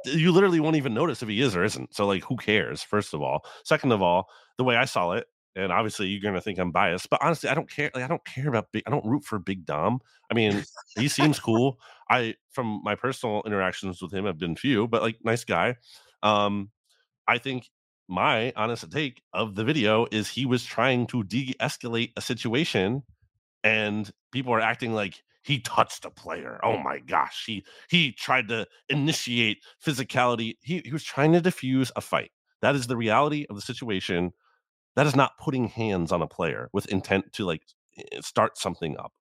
[0.06, 1.94] You literally won't even notice if he is or isn't.
[1.94, 2.82] So like, who cares?
[2.82, 6.40] First of all, second of all, the way I saw it, and obviously you're gonna
[6.40, 7.90] think I'm biased, but honestly, I don't care.
[7.94, 8.82] Like, I don't care about big.
[8.86, 10.00] I don't root for Big Dom.
[10.30, 10.64] I mean,
[10.96, 11.78] he seems cool.
[12.10, 15.76] I, from my personal interactions with him, have been few, but like, nice guy.
[16.22, 16.70] Um,
[17.28, 17.70] I think
[18.08, 23.02] my honest take of the video is he was trying to de-escalate a situation
[23.64, 26.60] and people are acting like he touched a player.
[26.62, 30.56] Oh my gosh, he he tried to initiate physicality.
[30.62, 32.30] He he was trying to diffuse a fight.
[32.62, 34.32] That is the reality of the situation.
[34.96, 37.62] That is not putting hands on a player with intent to like
[37.98, 39.12] eh, start something up.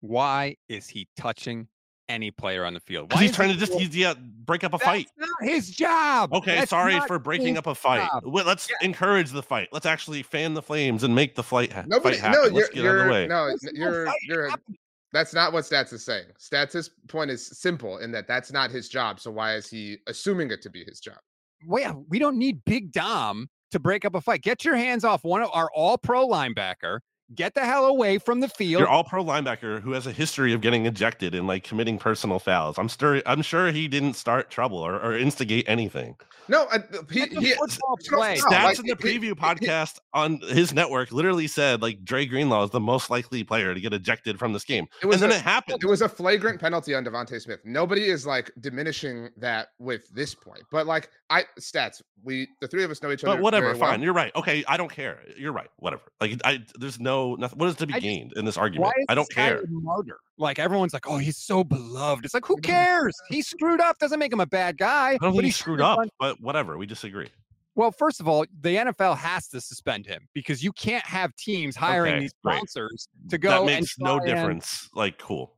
[0.00, 1.68] why is he touching
[2.08, 3.12] any player on the field?
[3.12, 5.08] Why he's trying he to just he's, yeah break up a That's fight.
[5.18, 6.32] not his job.
[6.32, 8.08] Okay, That's sorry for breaking up a fight.
[8.10, 8.22] job.
[8.26, 8.76] Let's Yeah.
[8.86, 9.68] encourage the fight.
[9.72, 12.16] Let's actually fan the flames and make the flight ha- Nobody.
[12.18, 12.54] fight No, happen.
[12.54, 13.26] you're Let's get out of the you're way.
[13.26, 14.48] no, There's n- no you're fight you're.
[14.50, 14.78] happening.
[15.12, 16.26] That's not what Stats is saying.
[16.38, 19.18] Stats' point is simple in that that's not his job.
[19.18, 21.18] So why is he assuming it to be his job?
[21.66, 24.42] Wait, we don't need Big Dom to break up a fight.
[24.42, 27.00] Get your hands off one of our all pro linebacker.
[27.34, 28.78] Get the hell away from the field.
[28.80, 32.38] You're all pro linebacker who has a history of getting ejected and like committing personal
[32.38, 32.78] fouls.
[32.78, 36.16] I'm sure I'm sure he didn't start trouble or, or instigate anything.
[36.48, 36.78] No, uh,
[37.10, 38.36] he, That's a he football no, play.
[38.36, 42.04] no, Stats like, in the he- preview he- podcast on his network literally said like
[42.04, 44.86] Dre Greenlaw is the most likely player to get ejected from this game.
[45.02, 45.82] It was and then a- it happened.
[45.82, 47.58] It was a flagrant penalty on DeVonta Smith.
[47.64, 52.84] Nobody is like diminishing that with this point, but like I stats, we the three
[52.84, 53.34] of us know each other.
[53.34, 53.90] But whatever, very well.
[53.90, 54.00] fine.
[54.02, 54.30] You're right.
[54.36, 55.18] Okay, I don't care.
[55.36, 55.68] You're right.
[55.78, 56.02] Whatever.
[56.20, 58.92] Like I there's no nothing what is to be I just- gained in this argument?
[59.08, 59.62] I don't care.
[59.68, 60.18] martyr?
[60.38, 62.24] Like everyone's like, oh, he's so beloved.
[62.24, 63.14] It's like, who cares?
[63.30, 63.98] He screwed up.
[63.98, 65.10] Doesn't make him a bad guy.
[65.10, 66.76] I don't but think he screwed up, but whatever.
[66.78, 67.28] We disagree.
[67.74, 71.76] Well, first of all, the NFL has to suspend him because you can't have teams
[71.76, 74.88] hiring Okay, these sponsors to go That and makes no try and- difference.
[74.94, 75.52] Like cool.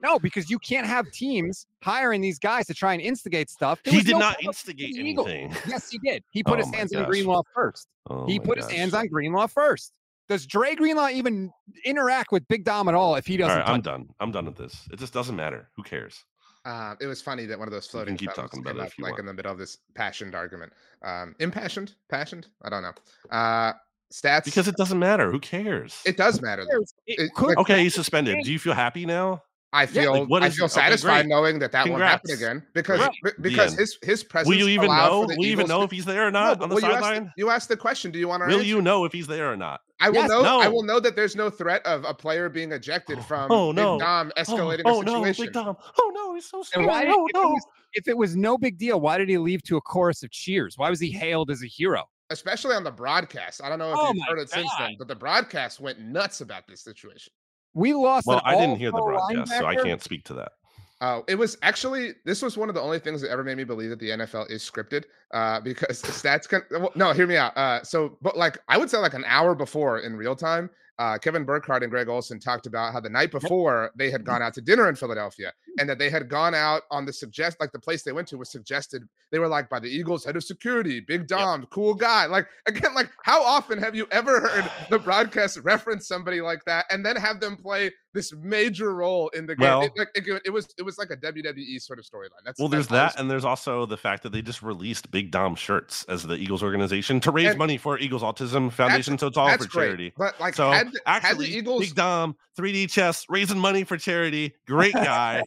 [0.00, 3.80] No, because you can't have teams hiring these guys to try and instigate stuff.
[3.82, 5.52] There He did no not instigate anything.
[5.66, 6.22] Yes, he did.
[6.30, 7.08] He put Oh his my hands on gosh.
[7.10, 7.88] Greenlaw first.
[8.08, 8.68] Oh he put gosh.
[8.68, 9.92] his hands on Greenlaw first.
[10.28, 11.50] Does Dre Greenlaw even
[11.84, 13.56] interact with Big Dom at all if he doesn't?
[13.58, 14.08] right, I'm done.
[14.20, 14.86] I'm done with this.
[14.92, 15.68] It just doesn't matter.
[15.76, 16.24] Who cares?
[16.64, 18.82] Uh, it was funny that one of those can floating keep talking about came it
[18.82, 19.20] up, if you like want.
[19.20, 20.72] in the middle of this passioned argument.
[21.02, 22.48] Um, impassioned, passioned.
[22.62, 22.92] I don't know.
[23.30, 23.72] Uh,
[24.12, 25.30] stats Because it doesn't matter.
[25.30, 26.02] Who cares?
[26.04, 26.66] it does matter.
[26.68, 28.36] It It- could- like, okay, he's suspended.
[28.44, 29.42] Do you feel happy now?
[29.72, 31.26] I feel what I feel okay, satisfied great.
[31.28, 33.34] knowing that that won't happen again because Great.
[33.42, 34.48] because his his presence.
[34.48, 35.22] Will you even know?
[35.28, 36.86] for Will you even know to- if he's there or not but- on the you
[36.86, 37.24] asked, sideline?
[37.24, 38.10] the, you asked the question.
[38.10, 38.54] Do you want to?
[38.56, 39.80] Will you know if he's there or not?
[40.00, 40.60] I will Yes, know.
[40.60, 43.72] I will know that there's no threat of a player being ejected oh, from oh,
[43.72, 43.98] Big no.
[43.98, 45.44] Dom oh, escalating oh, a no, situation.
[45.46, 45.76] Big Dom.
[46.00, 46.86] Oh no, he's so And scary.
[46.86, 47.48] why oh if, it no.
[47.48, 50.30] was, if it was no big deal, why did he leave to a chorus of
[50.30, 50.74] cheers?
[50.76, 52.04] Why was he hailed as a hero?
[52.30, 53.62] especially on the broadcast.
[53.62, 56.40] I don't know if Oh you've heard it since then, but the broadcast went nuts
[56.40, 57.32] about this situation.
[57.74, 58.26] We lost.
[58.26, 60.52] Well, an I didn't hear the all-pro broadcast, so I can't speak to that.
[61.00, 63.64] Uh, it was actually this was one of the only things that ever made me
[63.64, 65.04] believe that the NFL is scripted.
[65.32, 67.56] Uh, because the stats can well, no, hear me out.
[67.56, 71.16] Uh, so but like I would say like an hour before in real time, uh,
[71.16, 74.54] Kevin Burkhardt and Greg Olsen talked about how the night before they had gone out
[74.54, 77.78] to dinner in Philadelphia and that they had gone out on the suggest like the
[77.78, 81.00] place they went to was suggested they were like by the Eagles head of security,
[81.00, 82.26] Big Dom, cool guy.
[82.26, 86.86] Like again, like how often have you ever heard the broadcast reference somebody like that
[86.90, 89.68] and then have them play this major role in the game?
[89.68, 92.42] Well- it, like, it, it was it was like a WWE sort of storyline.
[92.44, 95.54] That's Well, there's that, and there's also the fact that they just released Big Dom
[95.54, 99.18] shirts as the Eagles organization to raise And- money for Eagles Autism Foundation.
[99.18, 99.70] So it's all for great.
[99.88, 100.12] charity.
[100.16, 103.96] But like so had, had actually, the Eagles Big Dom, 3D chess, raising money for
[103.98, 104.54] charity.
[104.66, 105.42] Great guy,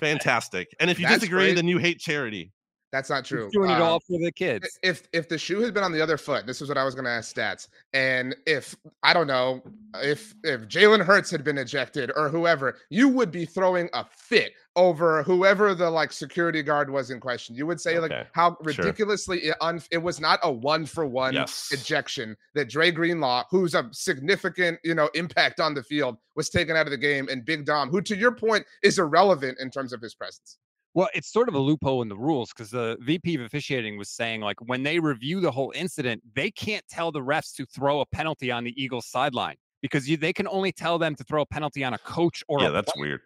[0.00, 0.68] fantastic.
[0.80, 1.54] And if you That's disagree, great.
[1.56, 2.52] then you hate charity.
[2.94, 3.46] That's not true.
[3.46, 4.78] He's doing um, it all for the kids.
[4.80, 6.94] If if the shoe had been on the other foot, this is what I was
[6.94, 7.66] going to ask stats.
[7.92, 9.64] And if I don't know
[9.96, 14.52] if if Jalen Hurts had been ejected or whoever, you would be throwing a fit
[14.76, 17.56] over whoever the like security guard was in question.
[17.56, 18.14] You would say okay.
[18.14, 19.50] like how ridiculously sure.
[19.50, 21.36] it, un- it was not a one for one
[21.72, 26.76] ejection that Dre Greenlaw, who's a significant you know impact on the field, was taken
[26.76, 29.92] out of the game, and Big Dom, who to your point is irrelevant in terms
[29.92, 30.58] of his presence.
[30.94, 34.08] Well, it's sort of a loophole in the rules because the VP of officiating was
[34.10, 38.00] saying, like, when they review the whole incident, they can't tell the refs to throw
[38.00, 41.42] a penalty on the Eagles sideline because you, they can only tell them to throw
[41.42, 43.06] a penalty on a coach or yeah, that's player.
[43.06, 43.20] weird.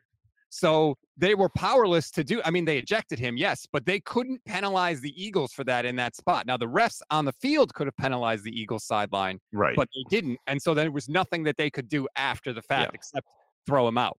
[0.50, 2.40] So they were powerless to do.
[2.42, 5.94] I mean, they ejected him, yes, but they couldn't penalize the Eagles for that in
[5.96, 6.46] that spot.
[6.46, 9.76] Now, the refs on the field could have penalized the Eagles sideline, right?
[9.76, 12.92] But they didn't, and so there was nothing that they could do after the fact
[12.92, 12.94] yeah.
[12.94, 13.26] except
[13.66, 14.16] throw him out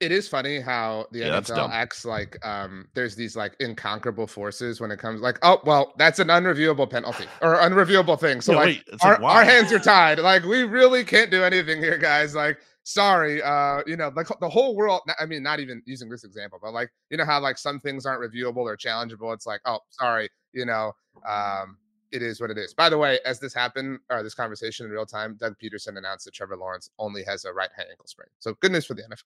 [0.00, 4.80] it is funny how the yeah, NFL acts like um, there's these like inconquerable forces
[4.80, 8.40] when it comes like, oh well, that's an unreviewable penalty or unreviewable thing.
[8.40, 10.18] So like, wait, our, like our hands are tied.
[10.18, 12.34] Like we really can't do anything here, guys.
[12.34, 15.02] Like sorry, uh, you know, like the whole world.
[15.18, 18.06] I mean, not even using this example, but like you know how like some things
[18.06, 19.34] aren't reviewable or challengeable.
[19.34, 20.92] It's like, oh, sorry, you know,
[21.28, 21.76] um,
[22.10, 22.74] it is what it is.
[22.74, 26.24] By the way, as this happened or this conversation in real time, Doug Pederson announced
[26.24, 28.28] that Trevor Lawrence only has a right hand ankle sprain.
[28.38, 29.24] So good news for the NFL.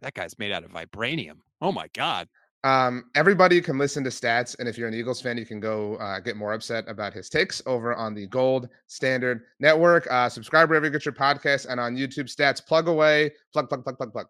[0.00, 1.38] That guy's made out of vibranium.
[1.60, 2.28] Oh my god.
[2.64, 5.96] Um, everybody can listen to stats, and if you're an Eagles fan, you can go
[5.96, 10.06] uh, get more upset about his takes over on the Gold Standard Network.
[10.10, 12.34] Uh, subscribe wherever you get your podcast, and on YouTube.
[12.34, 14.26] Stats plug away, plug, plug, plug, plug, plug.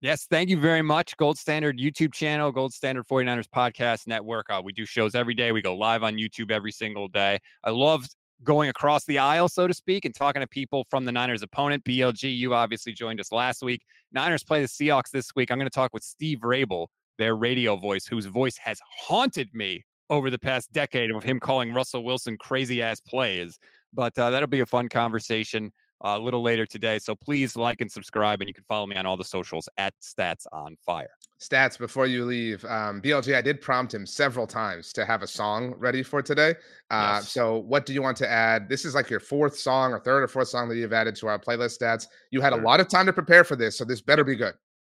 [0.00, 1.16] Yes, thank you very much.
[1.16, 4.46] Gold Standard YouTube channel, Gold Standard 49ers Podcast Network.
[4.50, 5.52] Uh, we do shows every day.
[5.52, 7.38] We go live on YouTube every single day.
[7.62, 8.04] I love
[8.44, 11.84] going across the aisle, so to speak, and talking to people from the Niners opponent.
[11.84, 13.82] BLG, you obviously joined us last week.
[14.12, 15.50] Niners play the Seahawks this week.
[15.50, 19.84] I'm going to talk with Steve Raible, their radio voice, whose voice has haunted me
[20.10, 23.58] over the past decade of him calling Russell Wilson crazy ass plays.
[23.92, 25.72] But uh, that'll be a fun conversation
[26.02, 26.98] a little later today.
[26.98, 29.94] So please like and subscribe, and you can follow me on all the socials at
[30.00, 31.10] Stats on Fire.
[31.40, 33.34] Stats before you leave, um, BLG.
[33.34, 36.54] I did prompt him several times to have a song ready for today.
[36.90, 37.30] Uh, yes.
[37.30, 38.68] So, what do you want to add?
[38.68, 41.26] This is like your fourth song or third or fourth song that you've added to
[41.26, 41.78] our playlist.
[41.78, 42.06] Stats.
[42.30, 44.54] You had a lot of time to prepare for this, so this better be good.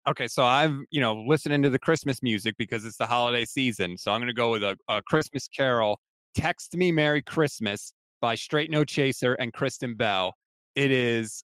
[0.09, 3.97] Okay, so I've you know listening to the Christmas music because it's the holiday season.
[3.97, 5.99] So I'm going to go with a, a Christmas Carol.
[6.33, 10.33] Text me Merry Christmas by Straight No Chaser and Kristen Bell
[10.75, 11.43] it is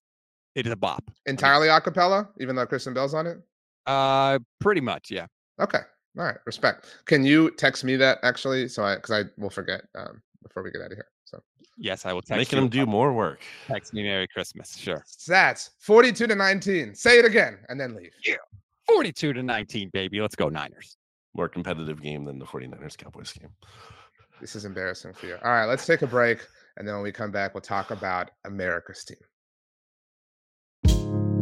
[0.56, 1.04] it is a bop.
[1.26, 3.38] Entirely a cappella, even though Kristen Bell's on it?
[3.86, 5.28] Uh pretty much, yeah.
[5.60, 5.80] Okay.
[6.18, 6.38] All right.
[6.46, 6.86] Respect.
[7.06, 8.68] Can you text me that actually?
[8.68, 11.08] So I because I will forget um before we get out of here.
[11.26, 11.40] So
[11.78, 13.40] yes, I will text making them do more work.
[13.68, 14.76] Text me Merry Christmas.
[14.76, 15.04] Sure.
[15.28, 16.96] That's 42 to 19.
[16.96, 18.12] Say it again and then leave.
[18.26, 18.36] Yeah.
[18.88, 20.22] 42 to 19, baby.
[20.22, 20.98] Let's go, Niners.
[21.36, 23.50] More competitive game than the 49ers Cowboys game.
[24.40, 25.36] This is embarrassing for you.
[25.44, 26.40] All right, let's take a break.
[26.78, 29.18] And then when we come back, we'll talk about America's team.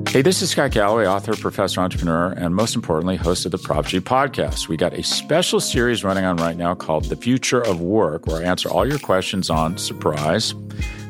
[0.07, 3.85] Hey, this is Scott Galloway, author, professor, entrepreneur, and most importantly, host of the Prop
[3.85, 4.69] G podcast.
[4.69, 8.37] We got a special series running on right now called The Future of Work, where
[8.37, 10.55] I answer all your questions on surprise,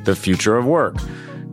[0.06, 0.96] the future of work.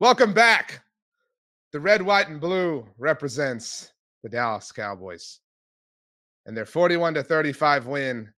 [0.00, 0.82] Welcome back.
[1.72, 5.40] The red, white, and blue represents the Dallas Cowboys
[6.46, 8.32] and their 41 to 35 win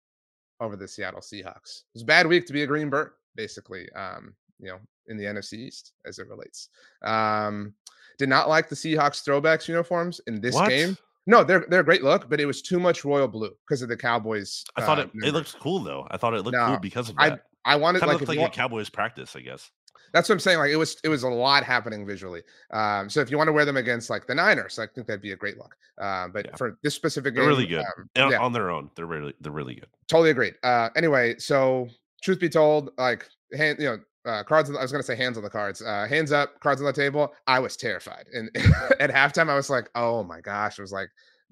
[0.59, 1.83] over the Seattle Seahawks.
[1.83, 5.17] It was a bad week to be a Green Bird, basically, um, you know, in
[5.17, 6.69] the NFC East as it relates.
[7.05, 7.75] Um,
[8.19, 10.69] did not like the Seahawks throwbacks uniforms in this what?
[10.69, 10.99] game.
[11.29, 13.89] No, they're they're a great look, but it was too much royal blue because of
[13.89, 14.65] the Cowboys.
[14.75, 16.09] I thought uh, it it looks cool though.
[16.11, 17.45] I thought it looked no, cool because of that.
[17.65, 19.71] I, I wanted kind like, of like a Cowboys practice, I guess.
[20.13, 20.59] That's what I'm saying.
[20.59, 22.43] Like it was, it was a lot happening visually.
[22.71, 25.23] Um, so if you want to wear them against like the Niners, I think that'd
[25.23, 25.75] be a great look.
[26.01, 26.57] Uh, but yeah.
[26.57, 27.85] for this specific game, they're really good
[28.17, 28.39] um, yeah.
[28.39, 28.91] on their own.
[28.95, 29.89] They're really, they're really good.
[30.09, 30.55] Totally agreed.
[30.63, 31.89] Uh, anyway, so
[32.23, 34.71] truth be told, like hand, you know, uh, cards.
[34.71, 35.83] I was going to say hands on the cards.
[35.83, 37.33] Uh, hands up, cards on the table.
[37.47, 38.51] I was terrified, and
[39.01, 41.09] at halftime, I was like, "Oh my gosh!" It was like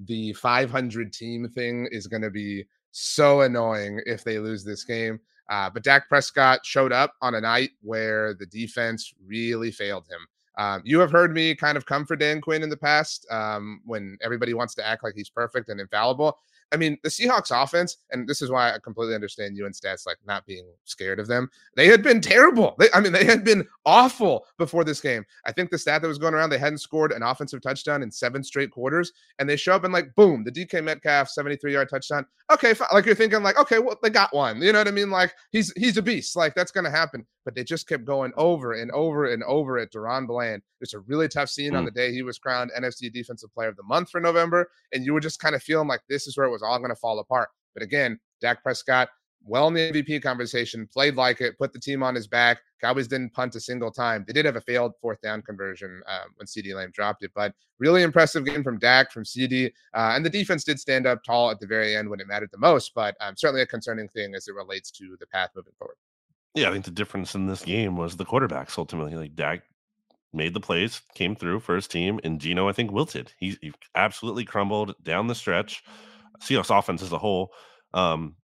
[0.07, 5.21] the 500 team thing is going to be so annoying if they lose this game.
[5.51, 10.27] Uh, but Dak Prescott showed up on a night where the defense really failed him.
[10.57, 13.81] Um, you have heard me kind of come for Dan Quinn in the past um,
[13.85, 16.39] when everybody wants to act like he's perfect and infallible.
[16.73, 20.07] I mean, the Seahawks offense, and this is why I completely understand you and stats
[20.07, 21.51] like not being scared of them.
[21.75, 22.77] They had been terrible.
[22.79, 25.25] They, I mean, they had been awful before this game.
[25.45, 28.11] I think the stat that was going around, they hadn't scored an offensive touchdown in
[28.11, 31.89] seven straight quarters, and they show up and like, boom, the DK Metcalf 73 yard
[31.89, 32.25] touchdown.
[32.51, 32.89] Okay, fine.
[32.93, 34.63] like you're thinking like, okay, well, they got one.
[34.63, 35.11] You know what I mean?
[35.11, 36.37] Like he's he's a beast.
[36.37, 37.27] Like that's gonna happen.
[37.45, 40.63] But they just kept going over and over and over at DaRon Bland.
[40.81, 41.79] It's a really tough scene mm.
[41.79, 45.05] on the day he was crowned NFC Defensive Player of the Month for November, and
[45.05, 47.19] you were just kind of feeling like this is where it was all gonna fall
[47.19, 47.49] apart.
[47.75, 49.09] But again, Dak Prescott
[49.45, 52.61] well in the MVP conversation, played like it, put the team on his back.
[52.81, 54.25] Cowboys didn't punt a single time.
[54.27, 57.55] They did have a failed fourth down conversion um, when CeeDee Lamb dropped it, but
[57.79, 59.73] really impressive game from Dak, from CeeDee.
[59.95, 62.51] Uh, and the defense did stand up tall at the very end when it mattered
[62.53, 65.73] the most, but um, certainly a concerning thing as it relates to the path moving
[65.79, 65.97] forward.
[66.55, 69.15] Yeah, I think the difference in this game was the quarterbacks ultimately.
[69.15, 69.63] Like Dak
[70.33, 73.33] made the plays, came through for his team, and Geno, I think, wilted.
[73.39, 75.83] He, he absolutely crumbled down the stretch.
[76.41, 77.53] Seahawks offense as a whole.
[77.95, 78.37] Um,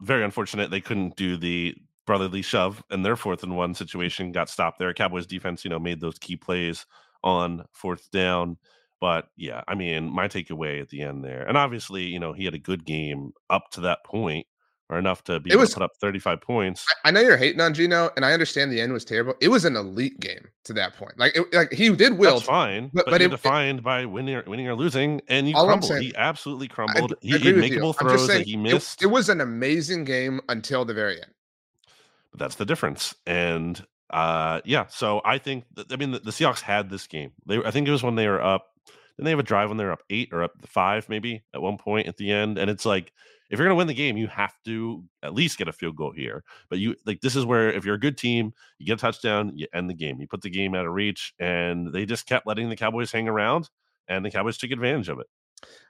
[0.00, 1.74] very unfortunate they couldn't do the
[2.06, 4.94] brotherly shove and their fourth and one situation got stopped there.
[4.94, 6.86] Cowboys defense, you know, made those key plays
[7.22, 8.56] on fourth down.
[9.00, 12.44] But yeah, I mean, my takeaway at the end there, and obviously, you know, he
[12.44, 14.46] had a good game up to that point
[14.90, 16.86] or enough to be it able was, to put up 35 points.
[17.04, 19.34] I, know you're hating on Geno, and I understand the end was terrible.
[19.40, 21.18] It was an elite game to that point.
[21.18, 22.18] Like, it, like he did.
[22.18, 25.48] That's fine, but, but, but it, defined it, by winning or, winning or losing, and
[25.48, 25.84] you crumbled.
[25.84, 27.12] Saying, he absolutely crumbled.
[27.12, 29.02] I, he, he makeable throws saying, that he missed.
[29.02, 31.32] It, was an amazing game until the very end.
[32.30, 33.14] But that's the difference.
[33.26, 37.32] And uh, yeah, so I think I mean the, the Seahawks had this game.
[37.46, 38.66] They I think it was when they were up.
[39.18, 41.76] Then they have a drive when they're up eight or up five, maybe at one
[41.76, 43.12] point at the end, and it's like
[43.50, 45.96] if you're going to win the game, you have to at least get a field
[45.96, 46.44] goal here.
[46.68, 49.52] But you like this is where if you're a good team, you get a touchdown,
[49.54, 50.20] you end the game.
[50.20, 53.28] You put the game out of reach, and they just kept letting the Cowboys hang
[53.28, 53.68] around,
[54.08, 55.26] and the Cowboys took advantage of it.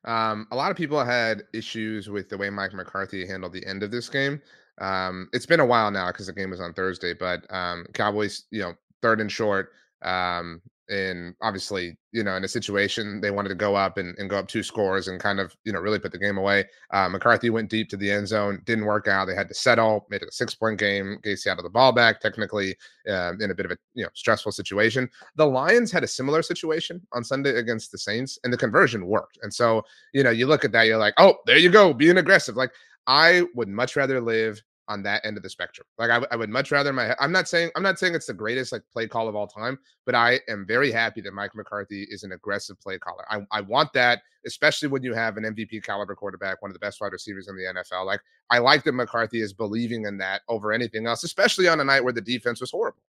[0.05, 3.83] Um, a lot of people had issues with the way Mike McCarthy handled the end
[3.83, 4.41] of this game.
[4.81, 8.45] Um, it's been a while now because the game was on Thursday, but um, Cowboys,
[8.51, 9.73] you know, third and short.
[10.03, 14.31] Um, and obviously, you know, in a situation they wanted to go up and, and
[14.31, 16.65] go up two scores and kind of, you know, really put the game away.
[16.93, 19.27] Uh, McCarthy went deep to the end zone, didn't work out.
[19.27, 22.21] They had to settle, made it a six point game, gave Seattle the ball back,
[22.21, 22.77] technically
[23.09, 25.09] uh, in a bit of a, you know, stressful situation.
[25.37, 29.39] The Lions had a similar situation on Sunday against the Saints, and the conversion worked.
[29.43, 29.83] And so,
[30.13, 32.57] you know, you look at that, you're like, oh, there you go, being aggressive.
[32.57, 32.73] Like,
[33.07, 35.87] I would much rather live on that end of the spectrum.
[35.99, 38.73] Like I, would much rather my I'm not saying I'm not saying it's the greatest
[38.73, 42.25] like play call of all time, but I am very happy that Mike McCarthy is
[42.25, 43.25] an aggressive play caller.
[43.31, 46.81] I, I want that, especially when you have an MVP caliber quarterback, one of the
[46.81, 48.07] best wide receivers in the NFL.
[48.07, 48.21] Like
[48.51, 52.03] I like that McCarthy is believing in that over anything else, especially on a night
[52.03, 53.03] where the defense was horrible.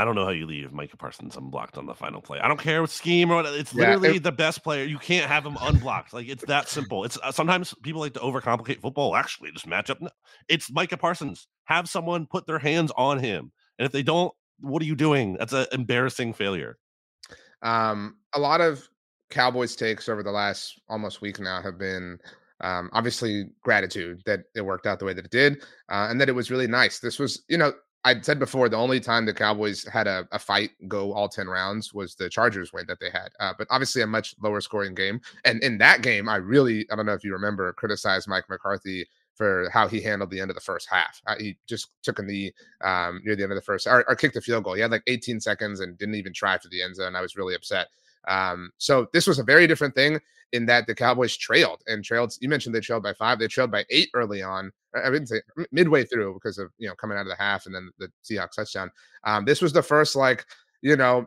[0.00, 2.40] I don't know how you leave Micah Parsons unblocked on the final play.
[2.40, 3.44] I don't care what scheme or what.
[3.44, 4.82] It's yeah, literally it, the best player.
[4.82, 6.14] You can't have him unblocked.
[6.14, 7.04] Like it's that simple.
[7.04, 9.14] It's uh, sometimes people like to overcomplicate football.
[9.14, 10.00] Actually, just match up.
[10.00, 10.08] No,
[10.48, 11.48] it's Micah Parsons.
[11.64, 15.36] Have someone put their hands on him, and if they don't, what are you doing?
[15.38, 16.78] That's an embarrassing failure.
[17.60, 18.88] Um, a lot of
[19.28, 22.18] Cowboys takes over the last almost week now have been
[22.62, 26.30] um, obviously gratitude that it worked out the way that it did, uh, and that
[26.30, 27.00] it was really nice.
[27.00, 27.74] This was, you know,
[28.04, 31.48] I said before, the only time the Cowboys had a, a, fight go all 10
[31.48, 33.28] rounds was the Chargers win that they had.
[33.38, 35.20] Uh, but obviously, a much lower scoring game.
[35.44, 39.06] And in that game, I really, I don't know if you remember, criticized Mike McCarthy
[39.34, 41.20] for how he handled the end of the first half.
[41.26, 42.52] Uh, he just took a knee
[42.84, 44.74] um, near the end of the first, or, or, kicked a field goal.
[44.74, 47.16] He had like 18 seconds and didn't even try for the end zone.
[47.16, 47.88] I was really upset.
[48.28, 50.20] Um, so this was a very different thing
[50.52, 52.34] in that the Cowboys trailed and trailed.
[52.40, 53.38] You mentioned they trailed by five.
[53.38, 54.72] They trailed by eight early on.
[54.94, 55.40] I didn't say
[55.70, 58.56] midway through because of you know coming out of the half and then the Seahawks
[58.56, 58.90] touchdown.
[59.24, 60.44] Um, this was the first like
[60.82, 61.26] you know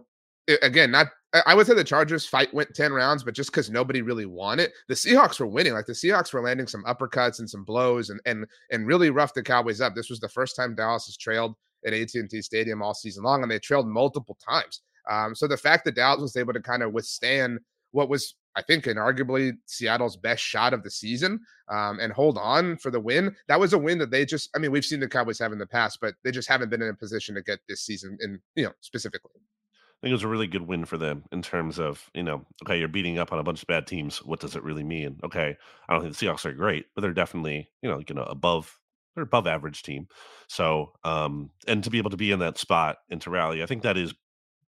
[0.61, 1.07] again not
[1.47, 4.59] I would say the Chargers fight went 10 rounds, but just because nobody really won
[4.59, 5.73] it, the Seahawks were winning.
[5.73, 9.35] Like the Seahawks were landing some uppercuts and some blows and and and really roughed
[9.35, 9.95] the Cowboys up.
[9.95, 13.51] This was the first time Dallas has trailed at AT&T Stadium all season long, and
[13.51, 14.81] they trailed multiple times.
[15.10, 17.60] Um, so the fact that Dallas was able to kind of withstand
[17.91, 21.39] what was, I think, and inarguably Seattle's best shot of the season
[21.70, 24.60] um, and hold on for the win, that was a win that they just, I
[24.60, 26.89] mean, we've seen the Cowboys have in the past, but they just haven't been in
[26.89, 29.32] a position to get this season in, you know, specifically.
[29.36, 32.45] I think it was a really good win for them in terms of, you know,
[32.66, 34.18] okay, you're beating up on a bunch of bad teams.
[34.26, 35.18] What does it really mean?
[35.24, 35.56] Okay,
[35.88, 38.78] I don't think the Seahawks are great, but they're definitely, you know, you know, above
[39.16, 40.08] they're above average team.
[40.47, 43.66] So, um, and to be able to be in that spot and to rally, I
[43.66, 44.14] think that is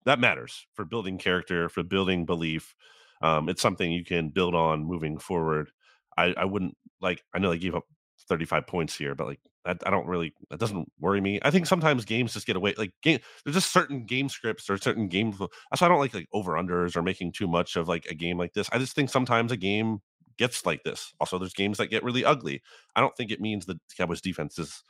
[0.07, 2.75] that matters for building character, for building belief.
[3.23, 5.71] Um, it's something you can build on moving forward.
[6.17, 7.23] I, I wouldn't like.
[7.35, 7.85] I know they gave up
[8.29, 11.39] 35 points here, but like I, I don't really that doesn't worry me.
[11.43, 12.75] I think sometimes games just get away.
[12.79, 15.37] Like game, there's just certain game scripts or certain games.
[15.39, 18.39] So I don't like like over unders or making too much of like a game
[18.39, 18.71] like this.
[18.73, 19.99] I just think sometimes a game
[20.39, 21.13] gets like this.
[21.21, 22.63] Also, there's games that get really ugly.
[22.97, 24.83] I don't think it means that Cowboys defense is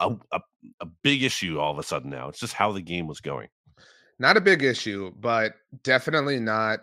[0.00, 0.40] a, a,
[0.80, 2.28] a big issue all of a sudden now.
[2.28, 3.48] It's just how the game was going.
[4.18, 6.80] Not a big issue, but definitely not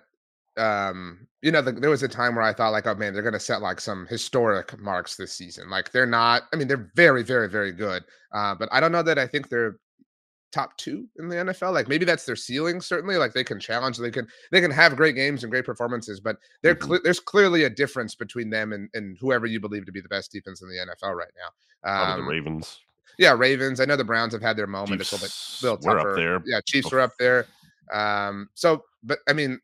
[0.57, 3.23] um you know the, there was a time where i thought like oh man they're
[3.23, 7.23] gonna set like some historic marks this season like they're not i mean they're very
[7.23, 9.77] very very good uh but i don't know that i think they're
[10.53, 13.97] top two in the nfl like maybe that's their ceiling certainly like they can challenge
[13.97, 16.95] they can they can have great games and great performances but mm-hmm.
[17.03, 20.31] there's clearly a difference between them and, and whoever you believe to be the best
[20.31, 21.33] defense in the nfl right
[21.83, 22.79] now um, the ravens
[23.17, 25.85] yeah ravens i know the browns have had their moment Chiefs, it's a little bit
[25.85, 26.43] little tougher up there.
[26.45, 27.45] Yeah chiefs are up there.
[27.93, 29.59] Um so but i mean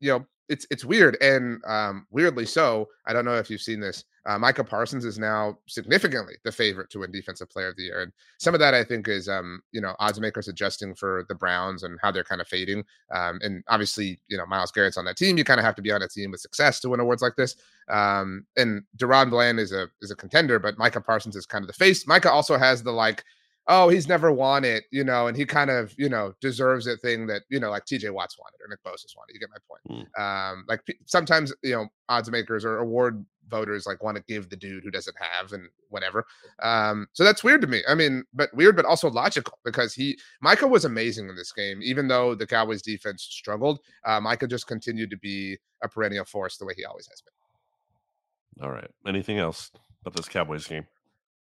[0.00, 2.88] you know, it's it's weird and um, weirdly so.
[3.06, 4.04] I don't know if you've seen this.
[4.26, 8.02] Uh, Micah Parsons is now significantly the favorite to win Defensive Player of the Year,
[8.02, 11.34] and some of that I think is um, you know odds makers adjusting for the
[11.34, 12.84] Browns and how they're kind of fading.
[13.14, 15.38] Um, and obviously, you know Myles Garrett's on that team.
[15.38, 17.36] You kind of have to be on a team with success to win awards like
[17.36, 17.56] this.
[17.88, 21.66] Um, and DaRon Bland is a is a contender, but Micah Parsons is kind of
[21.66, 22.06] the face.
[22.06, 23.24] Micah also has the like
[23.68, 26.96] oh, he's never won it, you know, and he kind of, you know, deserves a
[26.96, 29.34] thing that, you know, like TJ Watt's wanted or Nick Bosa's wanted.
[29.34, 30.08] You get my point.
[30.16, 30.20] Mm.
[30.20, 34.56] Um, like sometimes, you know, odds makers or award voters like want to give the
[34.56, 36.24] dude who doesn't have and whatever.
[36.62, 37.82] Um, so that's weird to me.
[37.88, 41.80] I mean, but weird, but also logical because he Micah was amazing in this game,
[41.82, 43.80] even though the Cowboys defense struggled.
[44.04, 48.64] Uh, Micah just continued to be a perennial force the way he always has been.
[48.64, 48.90] All right.
[49.06, 49.70] Anything else
[50.02, 50.86] about this Cowboys game?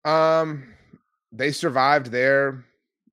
[0.04, 0.74] Um,
[1.32, 2.64] they survived their,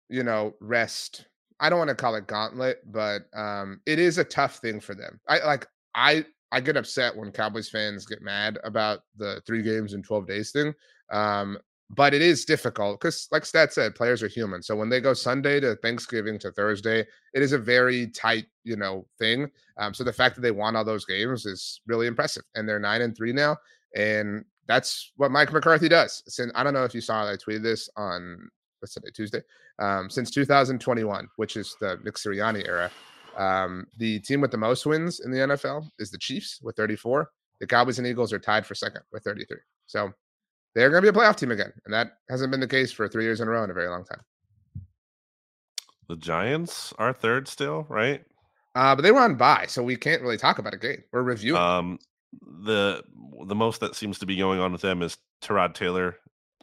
[0.10, 1.26] you know, rest.
[1.60, 4.96] I don't want to call it gauntlet, but um, it is a tough thing for
[4.96, 5.20] them.
[5.28, 9.94] I like I I get upset when Cowboys fans get mad about the three games
[9.94, 10.74] in 12 days thing.
[11.12, 11.58] Um,
[11.90, 14.62] but it is difficult because, like Stat said, players are human.
[14.62, 18.76] So when they go Sunday to Thanksgiving to Thursday, it is a very tight, you
[18.76, 19.50] know, thing.
[19.78, 22.80] Um, so the fact that they won all those games is really impressive, and they're
[22.80, 23.56] nine and three now.
[23.96, 26.24] And that's what Mike McCarthy does.
[26.28, 28.50] Since I don't know if you saw, I tweeted this on
[28.80, 29.42] what's today, Tuesday.
[29.80, 32.92] Um, since 2021, which is the Nick Sirianni era,
[33.38, 37.30] um, the team with the most wins in the NFL is the Chiefs with 34.
[37.60, 39.58] The Cowboys and Eagles are tied for second with 33.
[39.86, 40.12] So
[40.76, 43.08] they're going to be a playoff team again, and that hasn't been the case for
[43.08, 44.22] three years in a row in a very long time.
[46.08, 48.24] The Giants are third still, right?
[48.76, 51.04] Uh, but they were on bye, so we can't really talk about a game.
[51.12, 51.62] We're reviewing.
[51.62, 52.00] Um,
[52.42, 53.04] the
[53.46, 56.18] the most that seems to be going on with them is Tyrod Taylor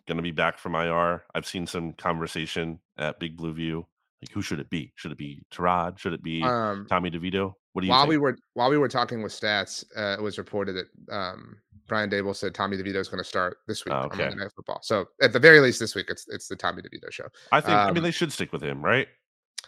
[0.06, 1.24] going to be back from IR.
[1.34, 3.86] I've seen some conversation at Big Blue View.
[4.22, 4.92] Like, who should it be?
[4.96, 5.98] Should it be Tyrod?
[5.98, 7.52] Should it be um, Tommy DeVito?
[7.72, 7.90] What do you?
[7.90, 8.10] While think?
[8.10, 11.56] we were while we were talking with stats, uh, it was reported that um,
[11.86, 14.22] Brian Daboll said Tommy DeVito is going to start this week oh, okay.
[14.22, 14.80] on Monday Night Football.
[14.82, 17.26] So at the very least, this week it's it's the Tommy DeVito show.
[17.52, 17.76] I think.
[17.76, 19.08] Um, I mean, they should stick with him, right?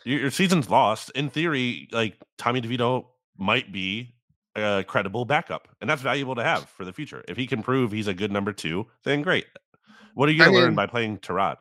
[0.04, 1.10] Your, your season's lost.
[1.10, 4.14] In theory, like Tommy DeVito might be
[4.56, 7.24] a credible backup, and that's valuable to have for the future.
[7.28, 9.46] If he can prove he's a good number two, then great.
[10.14, 11.56] What are you going to learn by playing Tyrod?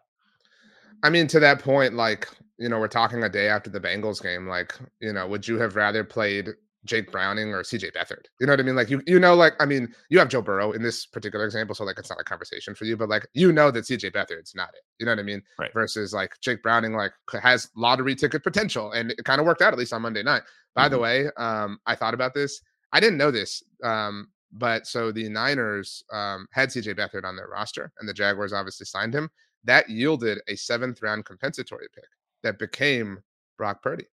[1.03, 2.27] I mean, to that point, like
[2.57, 4.47] you know, we're talking a day after the Bengals game.
[4.47, 6.49] Like, you know, would you have rather played
[6.85, 8.25] Jake Browning or CJ Beathard?
[8.39, 8.75] You know what I mean?
[8.75, 11.75] Like, you you know, like I mean, you have Joe Burrow in this particular example,
[11.75, 14.55] so like it's not a conversation for you, but like you know that CJ Beathard's
[14.55, 14.81] not it.
[14.99, 15.41] You know what I mean?
[15.59, 15.73] Right.
[15.73, 19.73] Versus like Jake Browning, like has lottery ticket potential, and it kind of worked out
[19.73, 20.43] at least on Monday night.
[20.75, 20.91] By mm-hmm.
[20.91, 22.61] the way, um, I thought about this
[22.95, 27.49] I didn't know this, um, but so the Niners um, had CJ Beathard on their
[27.49, 29.29] roster, and the Jaguars obviously signed him.
[29.65, 32.05] That yielded a seventh round compensatory pick
[32.43, 33.19] that became
[33.57, 34.05] Brock Purdy.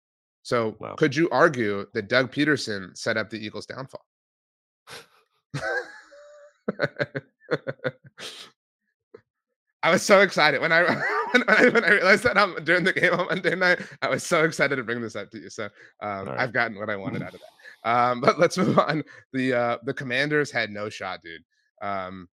[0.43, 0.97] So wow.
[0.97, 4.05] could you argue that Doug Pederson set up the Eagles' downfall?
[9.85, 10.83] I was so excited when I
[11.33, 13.81] when I, when I realized that I'm during the game on Monday night.
[14.01, 15.51] I was so excited to bring this up to you.
[15.51, 15.65] So
[16.01, 16.41] um, right.
[16.41, 17.62] I've gotten what I wanted out of that.
[17.85, 19.05] Um, but let's move on.
[19.33, 21.45] The uh, the Commanders had no shot, dude.
[21.81, 22.29] Um,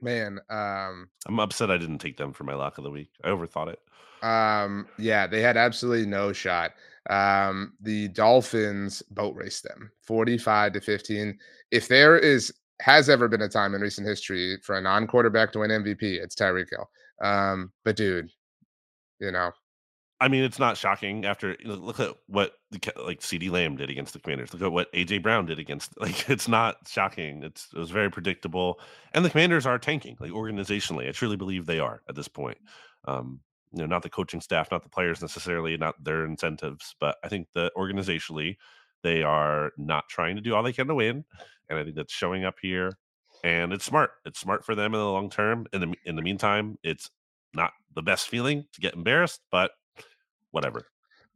[0.00, 3.10] man, um, I'm upset I didn't take them for my lock of the week.
[3.22, 3.80] I overthought it.
[4.24, 6.72] Um, yeah, they had absolutely no shot.
[7.10, 11.38] Um, the Dolphins boat raced them 45 to 15.
[11.70, 15.60] If there is has ever been a time in recent history for a non-quarterback to
[15.60, 16.90] win MVP, it's Tyreek Hill.
[17.22, 18.30] Um, but dude,
[19.20, 19.52] you know,
[20.20, 24.12] I mean, it's not shocking after look at what the, like CeeDee Lamb did against
[24.12, 24.52] the Commanders.
[24.52, 27.42] Look at what AJ Brown did against like it's not shocking.
[27.42, 28.80] It's it was very predictable.
[29.12, 31.08] And the Commanders are tanking like organizationally.
[31.08, 32.58] I truly believe they are at this point.
[33.06, 33.40] Um,
[33.72, 37.28] you know, not the coaching staff, not the players necessarily, not their incentives, but I
[37.28, 38.56] think that organizationally
[39.02, 41.24] they are not trying to do all they can to win,
[41.68, 42.92] and I think that's showing up here.
[43.42, 44.12] And it's smart.
[44.24, 45.66] It's smart for them in the long term.
[45.72, 47.10] In the in the meantime, it's
[47.52, 49.72] not the best feeling to get embarrassed, but
[50.54, 50.86] whatever.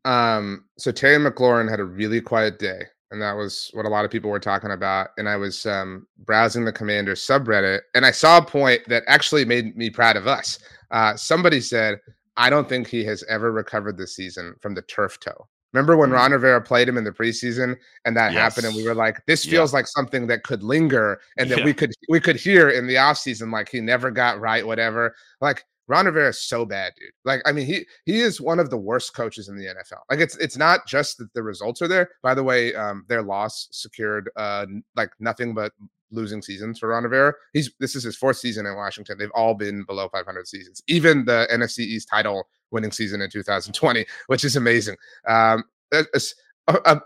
[0.05, 4.05] Um, so Terry McLaurin had a really quiet day, and that was what a lot
[4.05, 5.09] of people were talking about.
[5.19, 9.45] And I was um, browsing the Commander subreddit, and I saw a point that actually
[9.45, 10.59] made me proud of us.
[10.91, 11.99] Uh, somebody said,
[12.37, 16.11] "I don't think he has ever recovered this season from the turf toe." Remember when
[16.11, 16.15] mm.
[16.15, 18.41] Ron Rivera played him in the preseason and that yes.
[18.41, 19.77] happened and we were like this feels yeah.
[19.77, 21.65] like something that could linger and that yeah.
[21.65, 25.65] we could we could hear in the offseason like he never got right whatever like
[25.89, 27.11] Ron Rivera is so bad, dude.
[27.25, 30.03] Like, I mean, he he is one of the worst coaches in the NFL.
[30.11, 32.11] Like, it's it's not just that the results are there.
[32.23, 34.67] By the way, um, their loss secured uh
[34.97, 35.73] like nothing but
[36.11, 37.35] losing seasons for Ron Rivera.
[37.53, 39.19] He's this is his fourth season in Washington.
[39.19, 40.83] They've all been below 500 seasons.
[40.87, 44.97] Even the NFC East title winning season in 2020, which is amazing.
[45.27, 47.01] Um, uh,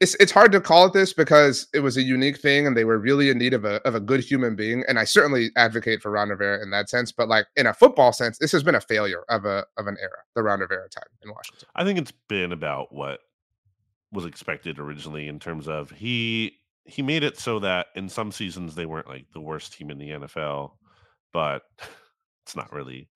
[0.00, 2.84] it's it's hard to call it this because it was a unique thing and they
[2.84, 4.84] were really in need of a of a good human being.
[4.88, 7.12] And I certainly advocate for Ron Rivera in that sense.
[7.12, 9.96] But like in a football sense, this has been a failure of a of an
[10.00, 11.68] era, the Ron Rivera time in Washington.
[11.74, 13.20] I think it's been about what
[14.12, 18.74] was expected originally in terms of he he made it so that in some seasons
[18.74, 20.72] they weren't like the worst team in the NFL,
[21.32, 21.62] but
[22.44, 23.08] it's not really.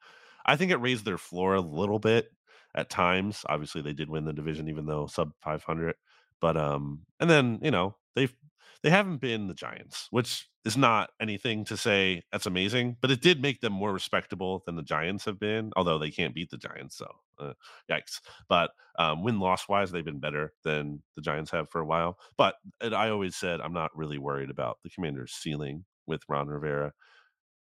[0.47, 2.31] I think it raised their floor a little bit
[2.75, 3.45] at times.
[3.51, 5.95] Obviously, they did win the division even though sub 500
[6.41, 8.35] but um, and then you know they've
[8.83, 13.21] they haven't been the Giants, which is not anything to say that's amazing, but it
[13.21, 15.71] did make them more respectable than the Giants have been.
[15.77, 17.07] Although they can't beat the Giants, so
[17.39, 17.53] uh,
[17.91, 18.21] yikes.
[18.49, 22.19] But um, win loss wise, they've been better than the Giants have for a while.
[22.39, 26.93] But I always said I'm not really worried about the Commanders' ceiling with Ron Rivera.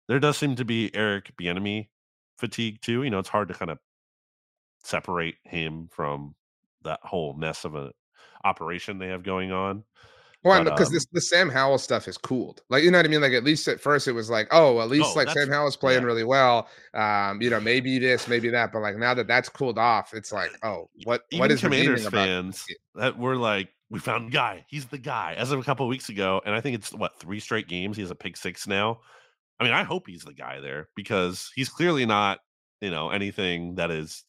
[0.08, 1.88] There does seem to be Eric Bieniemy
[2.38, 3.02] fatigue too.
[3.04, 3.78] You know, it's hard to kind of
[4.82, 6.34] separate him from
[6.82, 7.92] that whole mess of a
[8.44, 9.84] operation they have going on.
[10.44, 12.62] Well, because um, this the Sam Howell stuff is cooled.
[12.68, 13.22] Like, you know what I mean?
[13.22, 15.76] Like, at least at first it was like, oh, at least oh, like Sam Howell's
[15.76, 16.06] playing yeah.
[16.06, 16.68] really well.
[16.92, 18.70] Um, you know, maybe this, maybe that.
[18.70, 22.06] But like now that that's cooled off, it's like, oh, what Even what is Commanders
[22.08, 24.66] fans that were like, we found guy.
[24.68, 25.34] He's the guy.
[25.38, 27.96] As of a couple of weeks ago, and I think it's what three straight games.
[27.96, 29.00] He has a pick six now.
[29.58, 32.40] I mean, I hope he's the guy there because he's clearly not,
[32.82, 34.24] you know, anything that is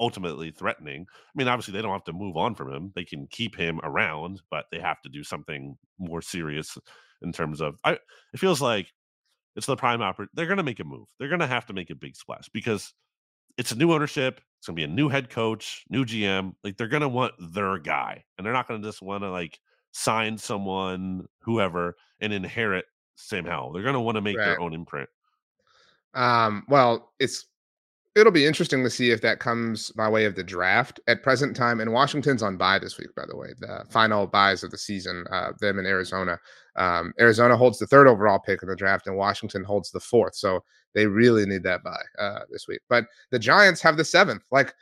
[0.00, 1.06] ultimately threatening.
[1.08, 2.92] I mean, obviously they don't have to move on from him.
[2.94, 6.76] They can keep him around, but they have to do something more serious
[7.22, 7.92] in terms of I
[8.32, 8.92] it feels like
[9.56, 10.32] it's the prime opportunity.
[10.34, 11.08] They're going to make a move.
[11.18, 12.92] They're going to have to make a big splash because
[13.56, 14.40] it's a new ownership.
[14.58, 16.54] It's going to be a new head coach, new GM.
[16.64, 19.30] Like they're going to want their guy, and they're not going to just want to
[19.30, 19.58] like
[19.92, 22.84] sign someone, whoever, and inherit
[23.16, 23.72] Sam Howell.
[23.72, 24.46] They're going to want to make right.
[24.46, 25.08] their own imprint.
[26.14, 27.46] Um, well, it's
[28.16, 31.56] it'll be interesting to see if that comes by way of the draft at present
[31.56, 31.80] time.
[31.80, 35.24] And Washington's on bye this week, by the way, the final byes of the season.
[35.30, 36.38] Uh, them in Arizona.
[36.76, 40.34] Um, Arizona holds the third overall pick in the draft, and Washington holds the fourth.
[40.36, 40.62] So
[40.94, 42.80] they really need that bye uh, this week.
[42.88, 44.42] But the Giants have the seventh.
[44.50, 44.74] Like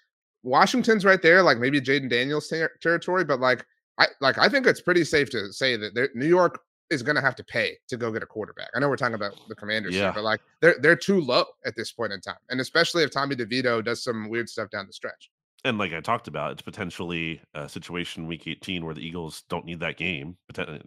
[0.42, 3.64] Washington's right there, like maybe Jayden Daniels ter- territory, but like
[3.98, 6.60] I like I think it's pretty safe to say that New York
[6.92, 8.68] is going to have to pay to go get a quarterback.
[8.74, 10.02] I know we're talking about the Commanders yeah.
[10.02, 13.10] here, but like they're they're too low at this point in time, and especially if
[13.10, 15.30] Tommy DeVito does some weird stuff down the stretch.
[15.64, 19.64] And like I talked about, it's potentially a situation week 18 where the Eagles don't
[19.64, 20.36] need that game,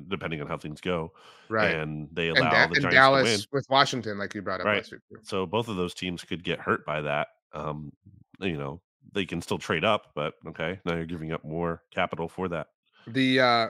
[0.10, 1.14] depending on how things go.
[1.48, 1.74] Right.
[1.74, 3.46] And they allow and the Giants Dallas to win.
[3.54, 4.78] with Washington, like you brought up right.
[4.78, 5.02] last week.
[5.24, 7.30] So both of those teams could get hurt by that.
[7.54, 7.94] Um,
[8.42, 8.82] you know,
[9.14, 12.68] they can still trade up, but okay, now you're giving up more capital for that.
[13.08, 13.68] The uh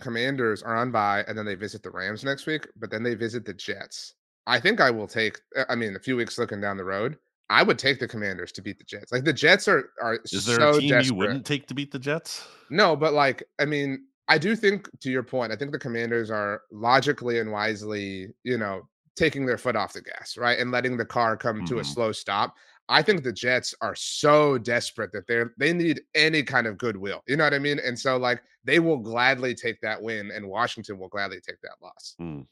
[0.00, 3.14] Commanders are on bye, and then they visit the Rams next week, but then they
[3.14, 4.14] visit the Jets.
[4.46, 5.40] I think I will take.
[5.56, 7.18] Uh, I mean, a few weeks looking down the road,
[7.50, 9.12] I would take the Commanders to beat the Jets.
[9.12, 11.06] Like the Jets are are is there so a team desperate.
[11.06, 12.46] you wouldn't take to beat the Jets?
[12.70, 16.30] No, but like I mean, I do think to your point, I think the Commanders
[16.30, 20.96] are logically and wisely, you know, taking their foot off the gas, right, and letting
[20.96, 21.66] the car come mm-hmm.
[21.66, 21.92] to a mm-hmm.
[21.92, 22.54] slow stop.
[22.90, 27.22] I think the Jets are so desperate that they're they need any kind of goodwill.
[27.26, 27.78] You know what I mean?
[27.84, 31.76] And so like they will gladly take that win, and Washington will gladly take that
[31.82, 32.14] loss.
[32.20, 32.46] Mm.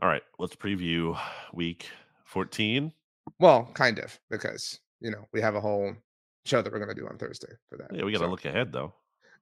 [0.00, 1.18] All right, let's preview
[1.52, 1.88] week
[2.24, 2.92] 14.
[3.40, 5.94] Well, kind of, because you know, we have a whole
[6.44, 7.88] show that we're gonna do on Thursday for that.
[7.92, 8.30] Yeah, we gotta so.
[8.30, 8.92] look ahead though.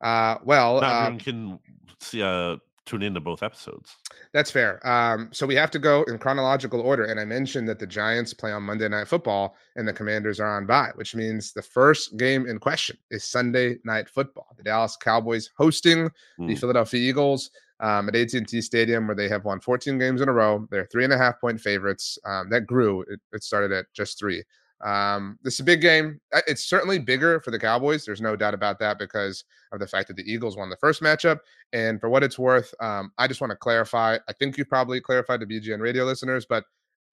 [0.00, 1.58] Uh well not uh, can
[2.00, 2.56] see uh
[2.86, 3.96] tune into both episodes.
[4.32, 4.84] That's fair.
[4.86, 7.04] Um, so we have to go in chronological order.
[7.04, 10.56] And I mentioned that the Giants play on Monday Night Football and the Commanders are
[10.56, 14.46] on bye, which means the first game in question is Sunday Night Football.
[14.56, 16.10] The Dallas Cowboys hosting mm.
[16.38, 16.54] the hmm.
[16.54, 20.66] Philadelphia Eagles um, at AT&T Stadium, where they have won 14 games in a row.
[20.70, 22.18] They're three and a half point favorites.
[22.24, 23.02] Um, that grew.
[23.02, 24.42] It, it started at just three.
[24.84, 26.20] Um, this is a big game.
[26.34, 28.04] Uh, it's certainly bigger for the Cowboys.
[28.04, 31.02] There's no doubt about that because of the fact that the Eagles won the first
[31.02, 31.38] matchup.
[31.72, 34.18] And for what it's worth, um, I just want to clarify.
[34.28, 36.64] I think you probably clarified to BGN radio listeners, but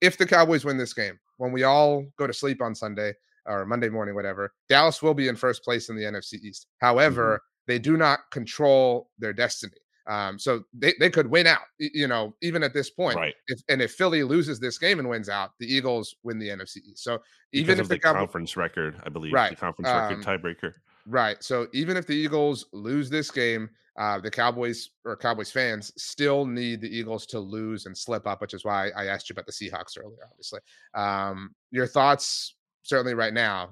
[0.02, 3.14] if the Cowboys win this game, when we all go to sleep on Sunday
[3.46, 6.68] or Monday morning, whatever, Dallas will be in first place in the NFC East.
[6.80, 7.72] However, mm-hmm.
[7.72, 9.78] they do not control their destiny.
[10.08, 13.16] Um, so they, they could win out, you know, even at this point.
[13.16, 13.34] Right.
[13.48, 16.78] If, and if Philly loses this game and wins out, the Eagles win the NFC
[16.78, 17.04] East.
[17.04, 17.20] So
[17.54, 20.74] even because if the, the conference record, I believe, right, the conference record um, tiebreaker.
[21.06, 21.42] Right.
[21.44, 26.46] So even if the Eagles lose this game, uh, the Cowboys or Cowboys fans still
[26.46, 29.46] need the Eagles to lose and slip up, which is why I asked you about
[29.46, 30.28] the Seahawks earlier.
[30.30, 30.60] Obviously,
[30.96, 33.70] um, your thoughts certainly right now,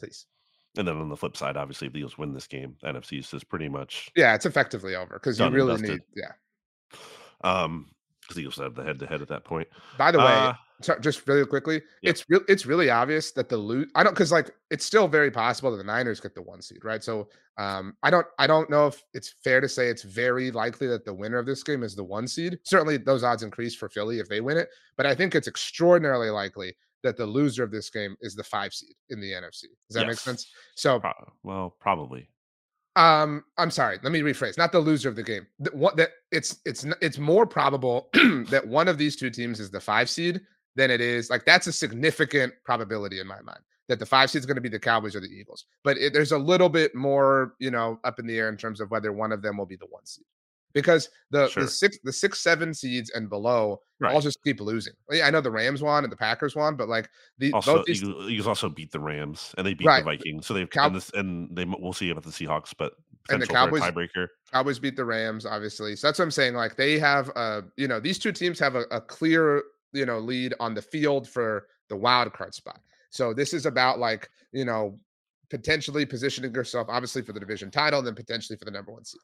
[0.00, 0.26] please.
[0.76, 3.44] And then on the flip side, obviously, if the Eagles win this game, NFC is
[3.44, 6.32] pretty much yeah, it's effectively over because you really need yeah.
[7.42, 9.68] Um, because the Eagles have the head to head at that point.
[9.98, 12.10] By the way, uh, so just really quickly, yeah.
[12.10, 12.40] it's real.
[12.48, 13.90] It's really obvious that the loot.
[13.94, 16.84] I don't because like it's still very possible that the Niners get the one seed,
[16.84, 17.04] right?
[17.04, 18.26] So um, I don't.
[18.38, 21.46] I don't know if it's fair to say it's very likely that the winner of
[21.46, 22.58] this game is the one seed.
[22.64, 26.30] Certainly, those odds increase for Philly if they win it, but I think it's extraordinarily
[26.30, 29.66] likely that the loser of this game is the five seed in the NFC.
[29.88, 30.08] Does that yes.
[30.08, 30.50] make sense?
[30.74, 31.12] So, Pro-
[31.44, 32.28] well, probably.
[32.96, 33.98] Um, I'm sorry.
[34.02, 34.58] Let me rephrase.
[34.58, 35.46] Not the loser of the game.
[35.60, 38.08] The, what that it's it's it's more probable
[38.48, 40.40] that one of these two teams is the five seed
[40.76, 44.40] than it is like that's a significant probability in my mind that the five seed
[44.40, 45.66] is going to be the Cowboys or the Eagles.
[45.82, 48.80] But it, there's a little bit more, you know, up in the air in terms
[48.80, 50.24] of whether one of them will be the one seed
[50.74, 51.62] because the sure.
[51.62, 54.14] the six the six seven seeds and below right.
[54.14, 54.92] all just keep losing.
[55.22, 57.08] I know the Rams won and the Packers won, but like
[57.38, 60.00] the also both these, Eagles also beat the Rams and they beat right.
[60.00, 62.94] the Vikings, so they've Cow- and, this, and they we'll see about the Seahawks, but
[63.30, 64.28] and the Cowboys tiebreaker.
[64.52, 65.96] Cowboys beat the Rams, obviously.
[65.96, 66.54] So that's what I'm saying.
[66.54, 69.62] Like they have uh you know these two teams have a, a clear
[69.92, 72.80] you know lead on the field for the wild card spot.
[73.10, 74.98] So this is about like you know
[75.50, 79.04] potentially positioning yourself obviously for the division title, and then potentially for the number one
[79.04, 79.20] seed.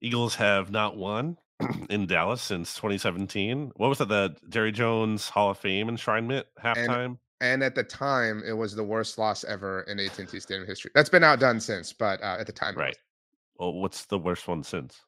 [0.00, 1.36] Eagles have not won
[1.90, 3.72] in Dallas since 2017.
[3.76, 4.08] What was it?
[4.08, 7.04] The Jerry Jones Hall of Fame enshrinement halftime.
[7.04, 10.90] And, and at the time, it was the worst loss ever in AT&T Stadium history.
[10.94, 12.96] That's been outdone since, but uh, at the time, right.
[13.56, 15.00] Well, what's the worst one since?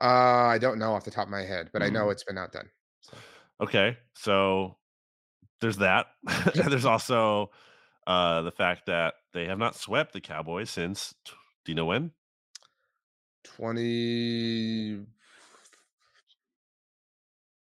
[0.00, 1.86] Uh, I don't know off the top of my head, but mm.
[1.86, 2.12] I know mm-hmm.
[2.12, 2.68] it's been outdone.
[3.02, 3.16] So.
[3.60, 4.76] Okay, so
[5.60, 6.06] there's that.
[6.54, 7.50] there's also
[8.06, 11.14] uh, the fact that they have not swept the Cowboys since.
[11.26, 12.12] Do you know when?
[13.56, 15.06] 20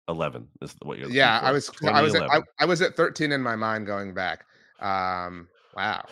[0.08, 3.32] 11 is what you're yeah i was i was at, I, I, was at 13
[3.32, 4.44] in my mind going back
[4.80, 6.04] um wow.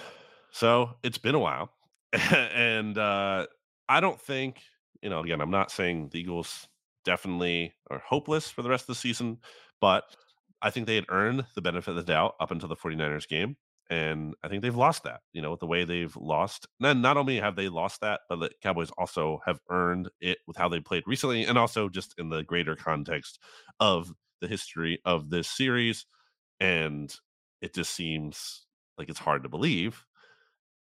[0.52, 1.72] So it's been a while
[2.12, 3.46] and uh
[3.88, 4.62] i don't think
[5.02, 6.68] you know again i'm not saying the eagles
[7.04, 9.38] definitely are hopeless for the rest of the season
[9.80, 10.04] but
[10.62, 13.56] i think they had earned the benefit of the doubt up until the 49ers game
[13.90, 15.20] and I think they've lost that.
[15.32, 16.66] You know, with the way they've lost.
[16.78, 20.56] Then not only have they lost that, but the Cowboys also have earned it with
[20.56, 23.38] how they played recently, and also just in the greater context
[23.80, 26.06] of the history of this series.
[26.60, 27.14] And
[27.60, 28.66] it just seems
[28.96, 30.04] like it's hard to believe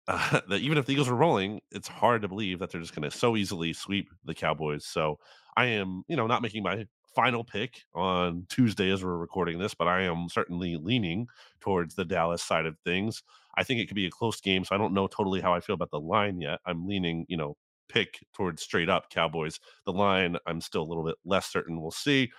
[0.08, 2.94] uh, that even if the Eagles are rolling, it's hard to believe that they're just
[2.94, 4.86] going to so easily sweep the Cowboys.
[4.86, 5.18] So
[5.56, 6.86] I am, you know, not making my
[7.16, 11.26] final pick on Tuesday as we're recording this, but I am certainly leaning
[11.60, 13.22] towards the Dallas side of things.
[13.56, 15.60] I think it could be a close game, so I don't know totally how I
[15.60, 16.60] feel about the line yet.
[16.66, 17.56] I'm leaning, you know,
[17.88, 19.58] pick towards straight up Cowboys.
[19.86, 21.80] The line, I'm still a little bit less certain.
[21.80, 22.30] We'll see.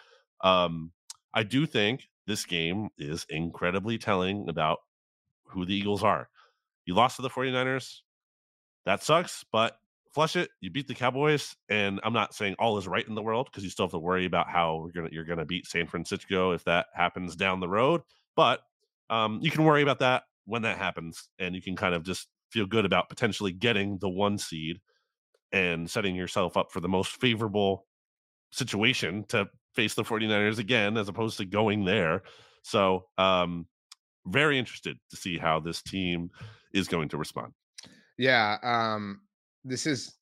[0.42, 0.92] Um,
[1.34, 4.78] I do think this game is incredibly telling about
[5.46, 6.30] who the Eagles are.
[6.86, 8.02] You lost to the 49ers.
[8.86, 9.80] That sucks, but
[10.18, 10.50] flush it.
[10.62, 13.64] You beat the Cowboys, and I'm not saying all is right in the world because
[13.64, 16.64] you still have to worry about how you're gonna you're gonna beat San Francisco if
[16.64, 18.02] that happens down the road.
[18.36, 18.62] But
[19.12, 22.30] um, you can worry about that when that happens, and you can kind of just
[22.50, 24.80] feel good about potentially getting the one seed
[25.52, 27.86] and setting yourself up for the most favorable
[28.52, 32.24] situation to face the 49ers again as opposed to going there.
[32.64, 33.68] So, um,
[34.26, 36.32] very interested to see how this team
[36.74, 37.54] is going to respond.
[38.18, 39.22] Yeah, um,
[39.68, 40.14] this is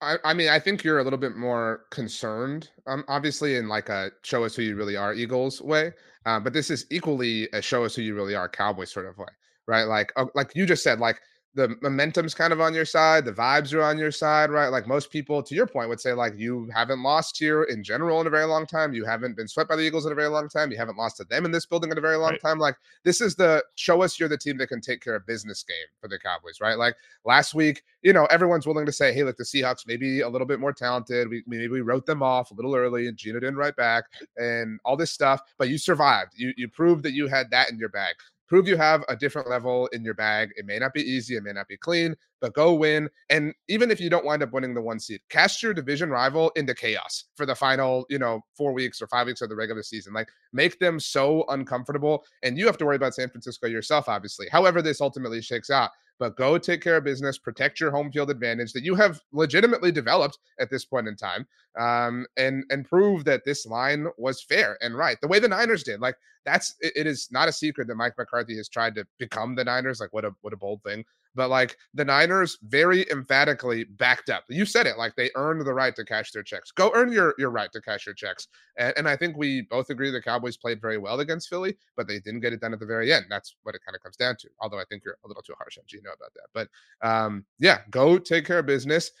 [0.00, 3.88] I, I mean, I think you're a little bit more concerned, um, obviously, in like
[3.88, 5.92] a show us who you really are Eagles way.
[6.24, 9.18] Uh, but this is equally a show us who you really are Cowboys sort of
[9.18, 9.26] way,
[9.66, 9.84] right?
[9.84, 11.20] Like, uh, like you just said, like
[11.58, 14.68] the momentum's kind of on your side, the vibes are on your side, right?
[14.68, 18.20] Like most people, to your point, would say like you haven't lost here in general
[18.20, 18.94] in a very long time.
[18.94, 20.70] You haven't been swept by the Eagles in a very long time.
[20.70, 22.40] You haven't lost to them in this building in a very long right.
[22.40, 22.60] time.
[22.60, 25.64] Like this is the show us you're the team that can take care of business
[25.64, 26.78] game for the Cowboys, right?
[26.78, 26.94] Like
[27.24, 30.46] last week, you know, everyone's willing to say, hey, look, the Seahawks maybe a little
[30.46, 31.28] bit more talented.
[31.28, 34.04] We maybe we wrote them off a little early and Geno didn't write back
[34.36, 36.34] and all this stuff, but you survived.
[36.36, 38.14] You you proved that you had that in your bag
[38.48, 40.50] prove you have a different level in your bag.
[40.56, 43.08] It may not be easy, it may not be clean, but go win.
[43.30, 46.50] And even if you don't wind up winning the one seed, cast your division rival
[46.56, 49.82] into chaos for the final, you know, four weeks or five weeks of the regular
[49.82, 50.12] season.
[50.12, 52.24] Like make them so uncomfortable.
[52.42, 54.48] And you have to worry about San Francisco yourself, obviously.
[54.50, 58.30] However, this ultimately shakes out but go take care of business, protect your home field
[58.30, 61.46] advantage that you have legitimately developed at this point in time,
[61.78, 65.82] um, and and prove that this line was fair and right, the way the Niners
[65.82, 66.00] did.
[66.00, 69.54] Like that's it, it is not a secret that Mike McCarthy has tried to become
[69.54, 70.00] the Niners.
[70.00, 71.04] Like what a what a bold thing
[71.38, 74.42] but like the Niners very emphatically backed up.
[74.48, 76.72] You said it like they earned the right to cash their checks.
[76.72, 78.48] Go earn your your right to cash your checks.
[78.76, 82.08] And, and I think we both agree the Cowboys played very well against Philly, but
[82.08, 83.26] they didn't get it done at the very end.
[83.30, 84.48] That's what it kind of comes down to.
[84.60, 86.48] Although I think you're a little too harsh on Geno about that.
[86.52, 89.12] But um, yeah, go take care of business,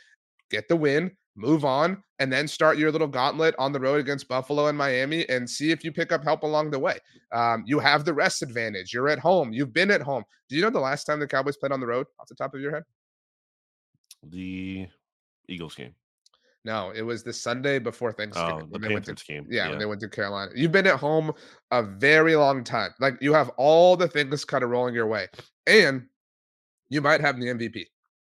[0.50, 4.28] get the win, move on, and then start your little gauntlet on the road against
[4.28, 6.98] Buffalo and Miami and see if you pick up help along the way.
[7.32, 8.92] Um, you have the rest advantage.
[8.92, 9.52] You're at home.
[9.52, 10.24] You've been at home.
[10.48, 12.54] Do you know the last time the Cowboys played on the road off the top
[12.54, 12.82] of your head?
[14.24, 14.88] The
[15.48, 15.94] Eagles game.
[16.64, 18.62] No, it was the Sunday before Thanksgiving.
[18.62, 19.46] Oh, the Panthers to, game.
[19.48, 20.50] Yeah, yeah, when they went to Carolina.
[20.54, 21.32] You've been at home
[21.70, 22.90] a very long time.
[22.98, 25.28] Like you have all the things kind of rolling your way.
[25.66, 26.06] And
[26.90, 27.86] you might have the MVP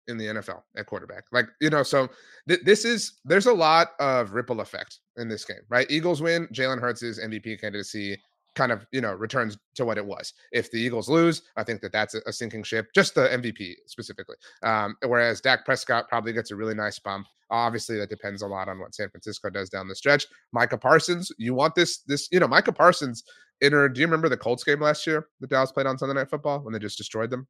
[0.10, 1.24] in the NFL at quarterback.
[1.32, 2.10] Like, you know, so
[2.48, 5.90] th- this is there's a lot of ripple effect in this game, right?
[5.90, 8.18] Eagles win, Jalen Hurts' MVP candidacy
[8.56, 10.34] kind of, you know, returns to what it was.
[10.52, 14.36] If the Eagles lose, I think that that's a, sinking ship, just the MVP specifically.
[14.64, 17.28] Um, whereas Dak Prescott probably gets a really nice bump.
[17.52, 20.26] Obviously, that depends a lot on what San Francisco does down the stretch.
[20.52, 23.24] Micah Parsons, you want this, this, you know, Micah Parsons
[23.62, 23.94] entered.
[23.94, 26.60] Do you remember the Colts game last year that Dallas played on Sunday Night Football
[26.60, 27.48] when they just destroyed them?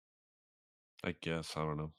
[1.04, 1.92] I guess I don't know.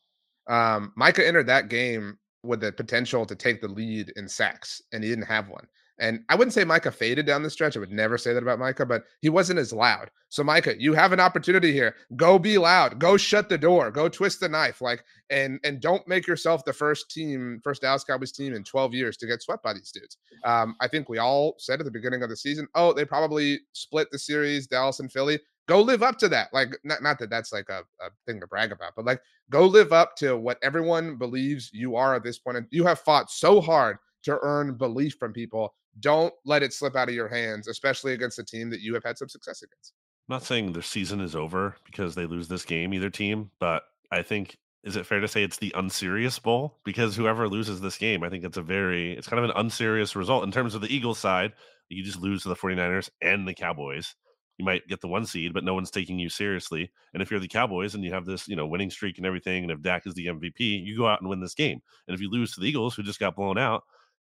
[0.51, 5.03] Um, Micah entered that game with the potential to take the lead in sacks, and
[5.03, 5.67] he didn't have one.
[6.01, 7.77] And I wouldn't say Micah faded down the stretch.
[7.77, 10.11] I would never say that about Micah, but he wasn't as loud.
[10.31, 11.95] So Micah, you have an opportunity here.
[12.17, 12.99] Go be loud.
[12.99, 13.91] Go shut the door.
[13.91, 14.81] Go twist the knife.
[14.81, 18.95] Like and and don't make yourself the first team, first Dallas Cowboys team in 12
[18.95, 20.17] years to get swept by these dudes.
[20.45, 23.61] Um, I think we all said at the beginning of the season, oh, they probably
[23.73, 26.49] split the series, Dallas and Philly go live up to that.
[26.53, 29.67] Like, not, not that that's like a, a thing to brag about, but like, go
[29.67, 32.57] live up to what everyone believes you are at this point.
[32.57, 35.75] And you have fought so hard to earn belief from people.
[36.01, 39.05] Don't let it slip out of your hands, especially against a team that you have
[39.05, 39.95] had some success against.
[40.29, 43.83] I'm not saying the season is over because they lose this game, either team, but
[44.13, 47.99] I think is it fair to say it's the unserious bowl because whoever loses this
[47.99, 50.81] game i think it's a very it's kind of an unserious result in terms of
[50.81, 51.53] the eagles side
[51.89, 54.15] you just lose to the 49ers and the cowboys
[54.61, 56.91] you might get the one seed, but no one's taking you seriously.
[57.15, 59.63] And if you're the Cowboys and you have this, you know, winning streak and everything,
[59.63, 61.81] and if Dak is the MVP, you go out and win this game.
[62.07, 63.85] And if you lose to the Eagles, who just got blown out,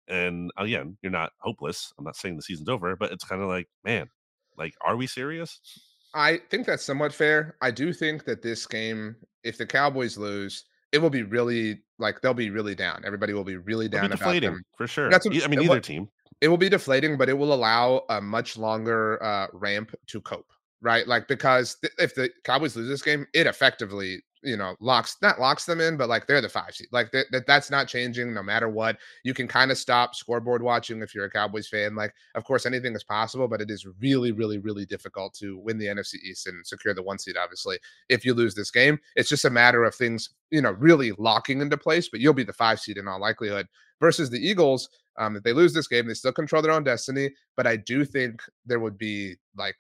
[0.10, 1.94] and again, you're not hopeless.
[1.98, 4.10] I'm not saying the season's over, but it's kind of like, man,
[4.58, 5.62] like, are we serious?
[6.14, 7.56] I think that's somewhat fair.
[7.62, 9.16] I do think that this game,
[9.46, 13.04] if the Cowboys lose, it will be really like they'll be really down.
[13.06, 15.10] Everybody will be really down be about them for sure.
[15.10, 16.10] That's what, I mean, either team
[16.42, 20.52] it will be deflating, but it will allow a much longer uh, ramp to cope,
[20.82, 21.08] right?
[21.08, 25.40] Like because th- if the Cowboys lose this game, it effectively you know locks not
[25.40, 26.88] locks them in, but like they're the five seed.
[26.92, 28.98] Like that th- that's not changing no matter what.
[29.24, 31.96] You can kind of stop scoreboard watching if you're a Cowboys fan.
[31.96, 35.78] Like of course anything is possible, but it is really really really difficult to win
[35.78, 37.38] the NFC East and secure the one seed.
[37.38, 37.78] Obviously,
[38.10, 41.62] if you lose this game, it's just a matter of things you know really locking
[41.62, 42.08] into place.
[42.08, 43.68] But you'll be the five seed in all likelihood
[44.00, 47.30] versus the Eagles um, if they lose this game, they still control their own destiny.
[47.56, 49.76] But I do think there would be like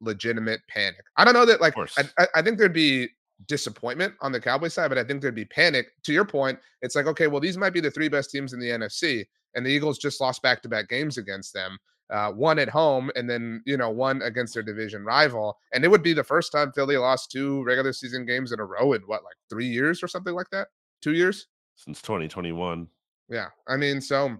[0.00, 1.02] legitimate panic.
[1.16, 3.08] I don't know that like I, I think there'd be
[3.46, 5.88] disappointment on the Cowboys side, but I think there'd be panic.
[6.04, 8.60] To your point, it's like okay, well these might be the three best teams in
[8.60, 11.78] the NFC, and the Eagles just lost back to back games against them.
[12.10, 15.88] Uh, one at home and then you know one against their division rival and it
[15.88, 19.02] would be the first time philly lost two regular season games in a row in
[19.02, 20.68] what like three years or something like that
[21.02, 22.88] two years since 2021
[23.28, 24.36] yeah i mean so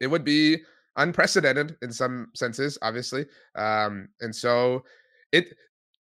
[0.00, 0.58] it would be
[0.96, 3.26] unprecedented in some senses, obviously.
[3.54, 4.84] Um, and so
[5.30, 5.54] it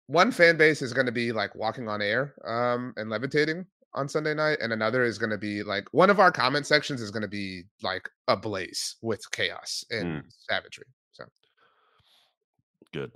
[0.07, 4.09] one fan base is going to be like walking on air um, and levitating on
[4.09, 7.11] Sunday night, and another is going to be like one of our comment sections is
[7.11, 10.23] going to be like ablaze with chaos and mm.
[10.49, 10.87] savagery.
[11.11, 11.25] So
[12.93, 13.11] good,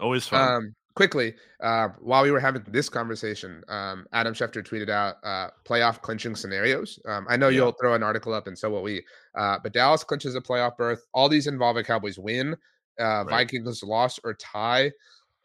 [0.00, 0.52] always fun.
[0.52, 5.50] Um, quickly, uh, while we were having this conversation, um, Adam Schefter tweeted out uh,
[5.64, 6.98] playoff clinching scenarios.
[7.06, 7.58] Um, I know yeah.
[7.58, 9.04] you'll throw an article up, and so will we.
[9.38, 11.06] Uh, but Dallas clinches a playoff berth.
[11.14, 12.56] All these involve a Cowboys win,
[12.98, 13.28] uh, right.
[13.28, 14.90] Vikings loss or tie,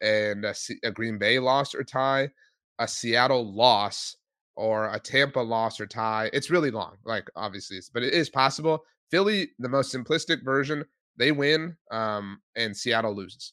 [0.00, 2.30] and a, C- a Green Bay loss or tie,
[2.78, 4.16] a Seattle loss,
[4.56, 6.30] or a Tampa loss or tie.
[6.32, 8.82] It's really long, like obviously, but it is possible.
[9.10, 10.82] Philly, the most simplistic version,
[11.18, 13.52] they win, um, and Seattle loses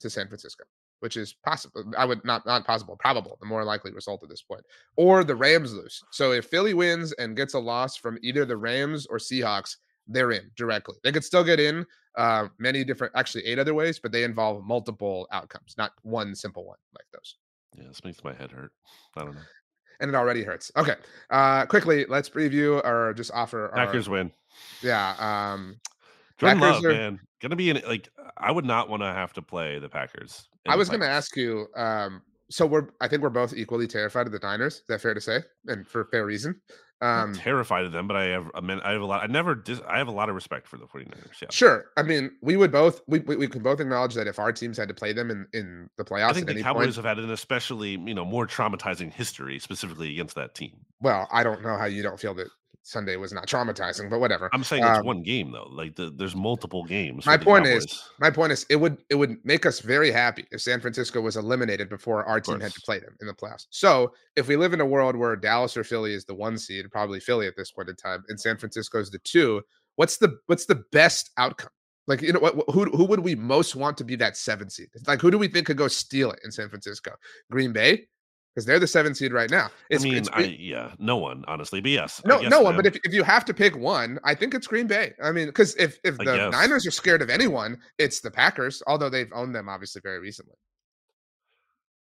[0.00, 0.64] to San Francisco
[1.04, 1.84] which is possible.
[1.98, 4.62] I would not not possible, probable, the more likely result at this point.
[4.96, 6.02] Or the Rams lose.
[6.10, 9.76] So if Philly wins and gets a loss from either the Rams or Seahawks,
[10.08, 10.94] they're in directly.
[11.04, 11.84] They could still get in
[12.16, 16.64] uh, many different, actually eight other ways, but they involve multiple outcomes, not one simple
[16.64, 17.36] one like those.
[17.76, 18.72] Yeah, this makes my head hurt.
[19.18, 19.42] I don't know.
[20.00, 20.72] And it already hurts.
[20.74, 20.94] Okay.
[21.28, 24.32] Uh quickly, let's preview or just offer Packers our, win.
[24.80, 25.16] Yeah.
[25.18, 25.78] Um
[26.38, 29.34] Jordan Packers Love, are, man, gonna be in like I would not want to have
[29.34, 31.66] to play the Packers I was going to ask you.
[31.76, 34.74] Um, so we're, I think we're both equally terrified of the Niners.
[34.74, 35.40] Is that fair to say?
[35.66, 36.60] And for fair reason.
[37.00, 39.22] Um, terrified of them, but I have, I mean, I have a lot.
[39.22, 41.42] I never, dis, I have a lot of respect for the 49ers.
[41.42, 41.48] Yeah.
[41.50, 41.86] Sure.
[41.98, 44.78] I mean, we would both, we, we, we can both acknowledge that if our teams
[44.78, 47.18] had to play them in, in the playoffs, I think the Cowboys point, have had
[47.18, 50.76] an especially, you know, more traumatizing history specifically against that team.
[51.00, 52.48] Well, I don't know how you don't feel that
[52.86, 54.50] Sunday was not traumatizing, but whatever.
[54.52, 55.68] I'm saying it's um, one game though.
[55.70, 57.24] Like the, there's multiple games.
[57.24, 57.84] My point Cowboys.
[57.84, 61.22] is, my point is, it would it would make us very happy if San Francisco
[61.22, 63.66] was eliminated before our team had to play them in the playoffs.
[63.70, 66.90] So if we live in a world where Dallas or Philly is the one seed,
[66.90, 69.62] probably Philly at this point in time, and San Francisco is the two,
[69.96, 71.70] what's the what's the best outcome?
[72.06, 72.54] Like you know what?
[72.74, 74.88] Who who would we most want to be that seven seed?
[75.06, 77.12] Like who do we think could go steal it in San Francisco?
[77.50, 78.08] Green Bay,
[78.54, 79.70] because they're the seven seed right now.
[79.90, 82.76] It's, I mean, I, yeah, no one honestly, but yes, no, no one.
[82.76, 85.12] But if, if you have to pick one, I think it's Green Bay.
[85.22, 88.82] I mean, because if if the Niners are scared of anyone, it's the Packers.
[88.86, 90.56] Although they've owned them obviously very recently.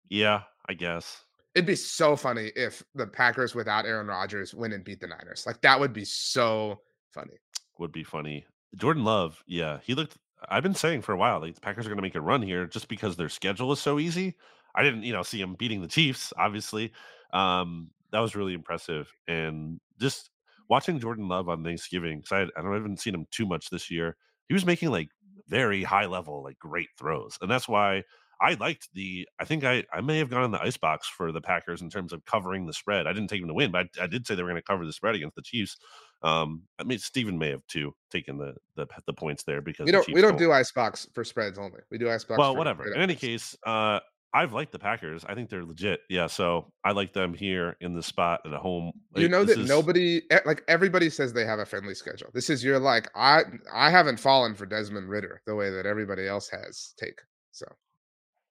[0.08, 1.24] Yeah, I guess
[1.54, 5.44] it'd be so funny if the Packers without Aaron Rodgers win and beat the Niners.
[5.44, 6.80] Like that would be so
[7.12, 7.34] funny.
[7.78, 8.46] Would be funny.
[8.76, 10.16] Jordan Love, yeah, he looked.
[10.48, 12.42] I've been saying for a while, like the Packers are going to make a run
[12.42, 14.36] here just because their schedule is so easy.
[14.78, 16.32] I didn't, you know, see him beating the Chiefs.
[16.38, 16.92] Obviously,
[17.32, 19.12] um, that was really impressive.
[19.26, 20.30] And just
[20.68, 23.70] watching Jordan Love on Thanksgiving, because I, I, don't I haven't seen him too much
[23.70, 24.16] this year.
[24.46, 25.08] He was making like
[25.48, 28.04] very high level, like great throws, and that's why
[28.40, 29.28] I liked the.
[29.40, 31.90] I think I I may have gone in the ice box for the Packers in
[31.90, 33.06] terms of covering the spread.
[33.06, 34.66] I didn't take them to win, but I, I did say they were going to
[34.66, 35.76] cover the spread against the Chiefs.
[36.22, 39.92] Um, I mean, Stephen may have too taken the the, the points there because we
[39.92, 41.80] don't we don't, don't do ice box for spreads only.
[41.90, 42.38] We do ice box.
[42.38, 42.92] Well, whatever.
[42.92, 44.00] In any case, uh,
[44.34, 45.24] I've liked the Packers.
[45.26, 46.00] I think they're legit.
[46.10, 48.92] Yeah, so I like them here in the spot at a home.
[49.14, 49.68] Like, you know that is...
[49.68, 52.28] nobody, like everybody, says they have a friendly schedule.
[52.34, 56.26] This is your like I I haven't fallen for Desmond Ridder the way that everybody
[56.26, 56.94] else has.
[56.98, 57.20] Take
[57.52, 57.66] so.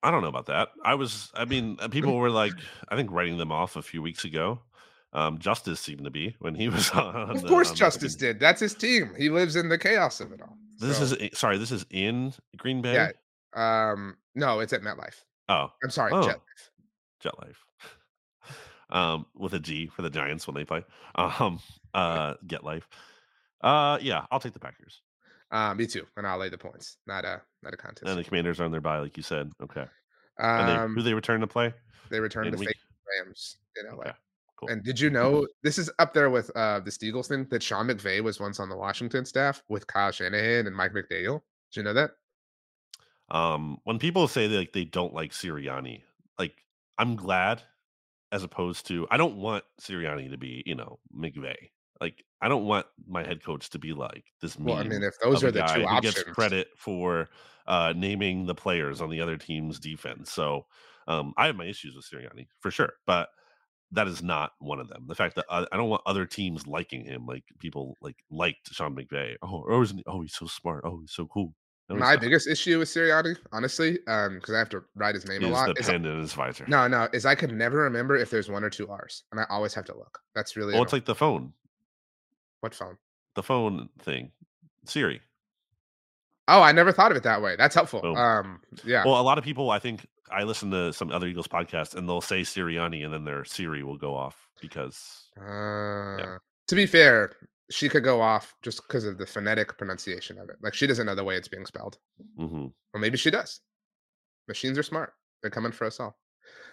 [0.03, 0.69] I don't know about that.
[0.83, 1.31] I was.
[1.35, 2.53] I mean, uh, people were like,
[2.89, 4.59] I think writing them off a few weeks ago.
[5.13, 7.35] Um, Justice seemed to be when he was on.
[7.35, 8.39] Of course, Justice the, did.
[8.39, 9.11] That's his team.
[9.17, 10.57] He lives in the chaos of it all.
[10.79, 11.15] This so.
[11.15, 11.57] is sorry.
[11.57, 12.93] This is in Green Bay.
[13.55, 13.91] Yeah.
[13.91, 14.17] Um.
[14.35, 15.23] No, it's at MetLife.
[15.49, 16.23] Oh, I'm sorry, oh.
[16.23, 16.71] Jet Life.
[17.21, 17.65] Jet Life.
[18.89, 20.83] um, with a G for the Giants when they play.
[21.15, 21.59] Um,
[21.93, 22.87] uh, Get Life.
[23.61, 25.01] Uh, yeah, I'll take the Packers.
[25.49, 26.97] Uh, me too, and I'll lay the points.
[27.07, 28.07] Not a not a contest.
[28.07, 29.51] And the Commanders are on their bye, like you said.
[29.63, 29.85] Okay.
[30.39, 31.73] Um, they, who they return to play?
[32.09, 32.75] They return to fake
[33.25, 34.01] Rams in LA.
[34.03, 34.11] Okay.
[34.57, 34.69] Cool.
[34.69, 37.87] And did you know this is up there with uh the Steagles thing that Sean
[37.87, 41.41] McVay was once on the Washington staff with Kyle Shanahan and Mike McDaniel?
[41.71, 42.11] Did you know that?
[43.29, 46.01] Um, when people say that, like they don't like Sirianni,
[46.39, 46.53] like
[46.97, 47.61] I'm glad,
[48.31, 51.55] as opposed to I don't want Sirianni to be, you know, McVay.
[51.99, 54.57] Like I don't want my head coach to be like this.
[54.57, 57.29] Well, I mean, if those are the two options, gets credit for
[57.67, 60.31] uh, naming the players on the other team's defense.
[60.31, 60.65] So
[61.07, 63.29] um, I have my issues with Sirianni for sure, but
[63.91, 65.05] that is not one of them.
[65.07, 68.73] The fact that I, I, don't want other teams liking him, like people like liked
[68.73, 69.35] Sean McVay.
[69.41, 70.83] Oh, oh, oh, he's so smart.
[70.85, 71.53] Oh, he's so cool.
[71.89, 75.49] My biggest issue with Sirianni, honestly, um, because I have to write his name is
[75.49, 75.67] a lot.
[75.73, 76.65] The pen in his visor.
[76.67, 79.45] No, no, is I could never remember if there's one or two R's, and I
[79.49, 80.19] always have to look.
[80.35, 80.73] That's really.
[80.73, 81.53] Well, it's like the phone.
[82.59, 82.97] What phone?
[83.35, 84.31] The phone thing,
[84.85, 85.21] Siri.
[86.49, 87.55] Oh, I never thought of it that way.
[87.57, 88.01] That's helpful.
[88.01, 88.17] Boom.
[88.17, 89.03] Um, yeah.
[89.05, 92.07] Well, a lot of people, I think, I listen to some other Eagles podcasts, and
[92.07, 95.29] they'll say Sirianni, and then their Siri will go off because.
[95.39, 96.37] Uh, yeah.
[96.67, 97.31] To be fair,
[97.69, 100.57] she could go off just because of the phonetic pronunciation of it.
[100.61, 101.97] Like she doesn't know the way it's being spelled,
[102.39, 102.67] mm-hmm.
[102.93, 103.61] or maybe she does.
[104.47, 106.17] Machines are smart; they're coming for us all.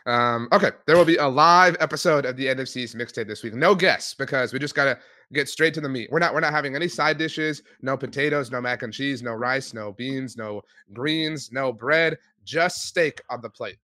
[0.07, 3.55] Um, okay, there will be a live episode of the Season mixtape this week.
[3.55, 4.99] No guests because we just gotta
[5.33, 6.11] get straight to the meat.
[6.13, 9.33] We're not we're not having any side dishes, no potatoes, no mac and cheese, no
[9.33, 13.79] rice, no beans, no greens, no bread, just steak on the plate.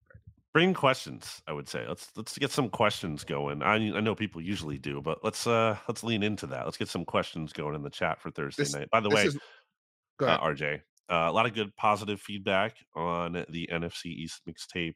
[0.53, 1.87] Bring questions i would say.
[1.87, 3.63] Let's let's get some questions going.
[3.63, 6.65] I, I know people usually do but let's uh let's lean into that.
[6.65, 8.89] Let's get some questions going in the chat for thursday this, night.
[8.91, 9.39] By the way is,
[10.21, 14.95] uh, rj uh, a lot of good positive feedback on the nfc east mixtape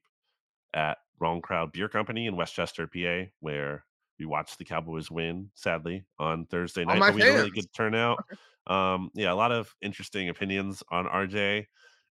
[0.74, 3.84] at wrong crowd beer company in west chester pa where
[4.18, 7.72] we watched the cowboys win sadly on thursday night but we had a really good
[7.72, 8.18] turnout.
[8.66, 11.66] Um yeah a lot of interesting opinions on rj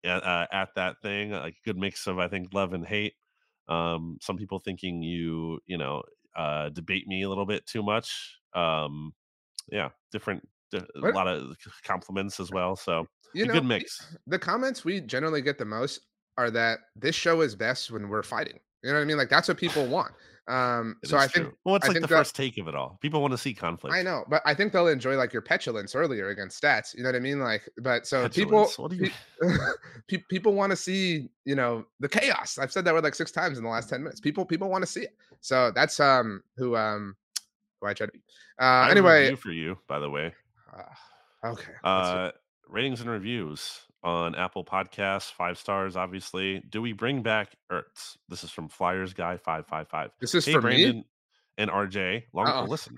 [0.05, 3.15] uh, at that thing like a good mix of i think love and hate
[3.69, 6.03] um, some people thinking you, you know,
[6.37, 8.37] uh, debate me a little bit too much.
[8.55, 9.13] Um,
[9.71, 12.77] yeah, different, a lot of compliments as well.
[12.77, 14.17] So you know, good mix.
[14.27, 16.01] The comments we generally get the most
[16.37, 18.59] are that this show is best when we're fighting.
[18.83, 19.17] You know what I mean?
[19.17, 20.13] Like that's what people want.
[20.47, 22.99] Um, so I think well, it's like the first take of it all.
[23.01, 23.97] People want to see conflict.
[23.97, 26.95] I know, but I think they'll enjoy like your petulance earlier against stats.
[26.95, 27.41] You know what I mean?
[27.41, 28.77] Like, but so petulance.
[28.91, 29.11] people,
[30.09, 30.19] you...
[30.29, 32.59] people want to see you know the chaos.
[32.59, 34.21] I've said that word like six times in the last ten minutes.
[34.21, 35.17] People, people want to see it.
[35.41, 37.17] So that's um who um
[37.81, 38.23] who I try to be.
[38.59, 40.35] Uh, anyway, for you, by the way.
[40.77, 41.73] Uh, okay.
[41.83, 42.31] Uh,
[42.69, 46.63] ratings and reviews on Apple Podcasts, five stars, obviously.
[46.71, 48.17] Do we bring back Ertz?
[48.29, 50.11] This is from Flyers Guy five five five.
[50.21, 51.07] This is hey, for Brandon me?
[51.59, 52.25] and RJ.
[52.33, 52.65] Long Uh-oh.
[52.65, 52.97] listen,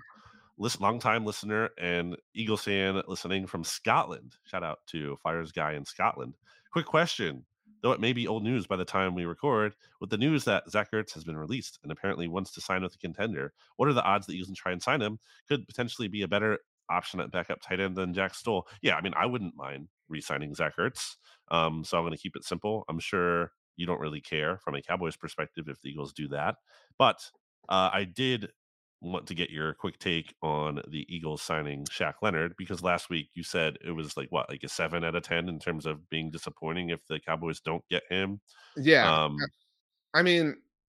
[0.58, 4.36] listen, long time listener and Eagles fan listening from Scotland.
[4.44, 6.34] Shout out to Flyers Guy in Scotland.
[6.72, 7.44] Quick question.
[7.82, 10.68] Though it may be old news by the time we record, with the news that
[10.68, 13.92] Zach Ertz has been released and apparently wants to sign with a contender, what are
[13.92, 15.18] the odds that you can try and sign him?
[15.46, 16.58] Could potentially be a better
[16.90, 18.66] option at backup tight end than Jack Stoll.
[18.82, 21.16] Yeah, I mean, I wouldn't mind re-signing Zach Ertz.
[21.50, 22.84] Um, so I'm going to keep it simple.
[22.88, 26.56] I'm sure you don't really care from a Cowboys perspective if the Eagles do that,
[26.98, 27.20] but
[27.68, 28.50] uh, I did
[29.02, 33.28] want to get your quick take on the Eagles signing Shaq Leonard because last week
[33.34, 36.08] you said it was like what, like a seven out of ten in terms of
[36.08, 38.40] being disappointing if the Cowboys don't get him.
[38.76, 39.24] Yeah.
[39.24, 39.36] Um,
[40.14, 40.56] I mean,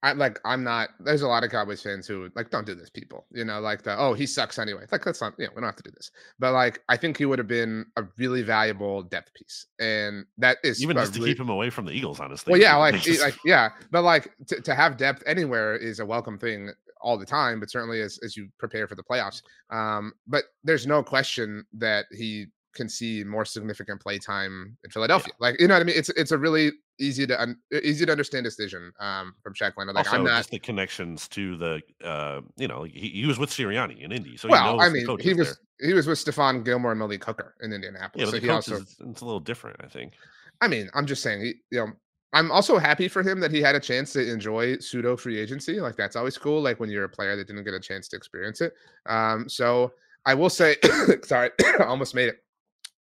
[0.07, 2.91] I like I'm not there's a lot of Cowboys fans who like don't do this
[2.91, 3.27] people.
[3.33, 4.85] You know, like the oh he sucks anyway.
[4.93, 6.13] Like that's not yeah, we don't have to do this.
[6.39, 9.67] But like I think he would have been a really valuable depth piece.
[9.81, 12.53] And that is even just really, to keep him away from the Eagles, honestly.
[12.53, 13.71] Well, yeah, like like yeah.
[13.91, 17.69] But like to, to have depth anywhere is a welcome thing all the time, but
[17.69, 19.43] certainly as as you prepare for the playoffs.
[19.71, 22.47] Um, but there's no question that he
[22.77, 25.33] can see more significant play time in Philadelphia.
[25.41, 25.49] Yeah.
[25.49, 25.97] Like you know what I mean?
[25.97, 29.97] It's it's a really easy to un, easy to understand decision um, from Shaq Leonard.
[29.97, 33.39] Like also, I'm not just the connections to the uh, you know he, he was
[33.39, 35.89] with Sirianni in Indy, so well I mean he was there.
[35.89, 38.27] he was with Stephon Gilmore and Malik Hooker in Indianapolis.
[38.27, 40.13] Yeah, so he also it's a little different, I think.
[40.61, 41.93] I mean, I'm just saying, he, you know,
[42.33, 45.81] I'm also happy for him that he had a chance to enjoy pseudo free agency.
[45.81, 46.61] Like that's always cool.
[46.61, 48.75] Like when you're a player that didn't get a chance to experience it.
[49.07, 49.93] Um, so
[50.27, 50.77] I will say,
[51.23, 51.51] sorry,
[51.81, 52.43] almost made it.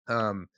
[0.08, 0.48] Um,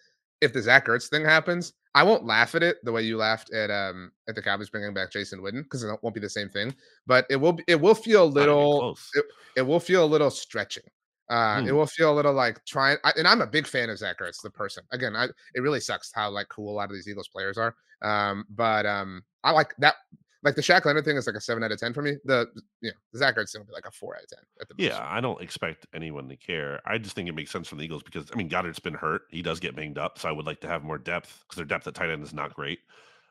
[0.41, 3.53] if the Zach Ertz thing happens, I won't laugh at it the way you laughed
[3.53, 6.49] at um at the Cowboys bringing back Jason Witten because it won't be the same
[6.49, 6.75] thing.
[7.07, 9.25] But it will be, it will feel a little it,
[9.57, 10.85] it, will feel a little stretching.
[11.29, 11.69] Uh, hmm.
[11.69, 14.19] It will feel a little like trying, I, and I'm a big fan of Zach
[14.19, 14.85] Ertz, the person.
[14.93, 15.25] Again, I,
[15.55, 17.75] it really sucks how like cool a lot of these Eagles players are.
[18.01, 19.97] Um, but um, I like that
[20.43, 22.17] like the Shaq Leonard thing is like a seven out of ten for me.
[22.25, 22.47] The
[22.81, 24.69] you know the Zach Ertz thing would be like a four out of ten at
[24.69, 24.85] the most.
[24.85, 26.81] Yeah, I don't expect anyone to care.
[26.87, 29.23] I just think it makes sense for the Eagles because I mean Goedert's been hurt.
[29.31, 31.65] He does get banged up, so I would like to have more depth because their
[31.65, 32.79] depth at tight end is not great.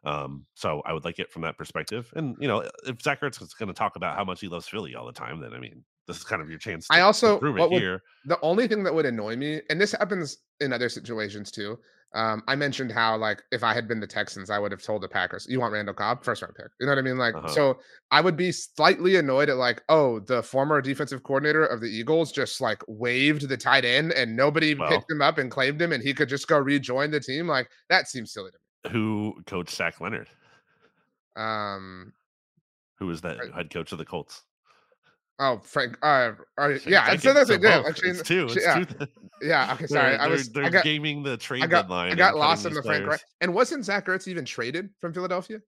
[0.04, 2.12] Um, so I would like it from that perspective.
[2.16, 4.68] And you know, if Zach Ertz is going to talk about how much he loves
[4.68, 6.88] Philly all the time, then I mean, this is kind of your chance.
[6.90, 8.02] I also prove it would, here.
[8.26, 11.78] The only thing that would annoy me, and this happens in other situations too,
[12.14, 15.04] um, I mentioned how like if I had been the Texans, I would have told
[15.04, 17.18] the Packers, "You want Randall Cobb, first round pick." You know what I mean?
[17.18, 17.50] Like, uh-huh.
[17.50, 17.80] so
[18.12, 22.32] I would be slightly annoyed at like, oh, the former defensive coordinator of the Eagles
[22.32, 25.92] just like waived the tight end and nobody well, picked him up and claimed him,
[25.92, 27.48] and he could just go rejoin the team.
[27.48, 28.94] Like that seems silly to me.
[28.94, 30.30] Who coached Zach Leonard?
[31.36, 32.14] Um,
[33.00, 34.44] who was that head coach of the Colts?
[35.40, 35.98] Oh, Frank.
[36.02, 37.84] Uh, uh yeah, say that's a yeah.
[37.88, 38.46] Actually, it's two.
[38.46, 38.84] It's yeah.
[38.84, 39.08] two.
[39.42, 39.74] yeah.
[39.74, 39.86] Okay.
[39.86, 40.50] Sorry, they're, I was.
[40.50, 42.12] They're, I got, gaming the trade I got, deadline.
[42.12, 43.06] I got lost in the players.
[43.06, 43.12] Frank.
[43.12, 43.24] Right?
[43.42, 45.60] And wasn't Zach Ertz even traded from Philadelphia?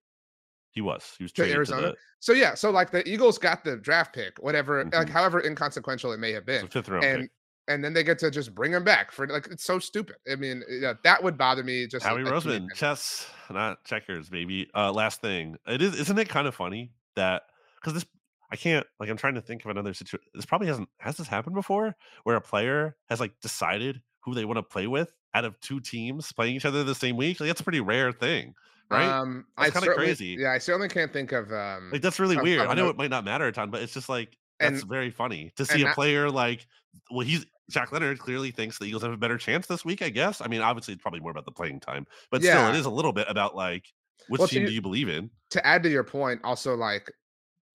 [0.72, 1.14] He was.
[1.18, 1.82] He was traded to Arizona.
[1.82, 1.98] To the...
[2.20, 2.56] So yeah.
[2.56, 4.96] So like the Eagles got the draft pick, whatever, mm-hmm.
[4.96, 7.32] like however inconsequential it may have been, fifth round and pick.
[7.68, 10.16] and then they get to just bring him back for like it's so stupid.
[10.32, 11.86] I mean, yeah, that would bother me.
[11.86, 14.68] Just Howie like, Roseman, chess, not checkers, baby.
[14.74, 16.00] Uh, last thing, it is.
[16.00, 17.44] Isn't it kind of funny that
[17.76, 18.06] because this
[18.52, 20.28] I can't like I'm trying to think of another situation.
[20.34, 24.46] This probably hasn't has this happened before where a player has like decided who they
[24.46, 27.40] want to play with out of two teams playing each other the same week.
[27.40, 28.54] Like that's a pretty rare thing,
[28.90, 29.08] right?
[29.08, 30.36] Um, that's kind of crazy.
[30.40, 32.68] Yeah, I certainly can't think of um like that's really weird.
[32.68, 35.12] I know it might not matter a ton, but it's just like that's and, very
[35.12, 36.66] funny to see a player like
[37.12, 40.10] well he's Jack Leonard clearly thinks the Eagles have a better chance this week, I
[40.10, 40.42] guess.
[40.42, 42.54] I mean, obviously it's probably more about the playing time, but yeah.
[42.54, 43.86] still it is a little bit about like
[44.28, 45.30] Which well, team do you believe in?
[45.52, 47.12] To add to your point, also like,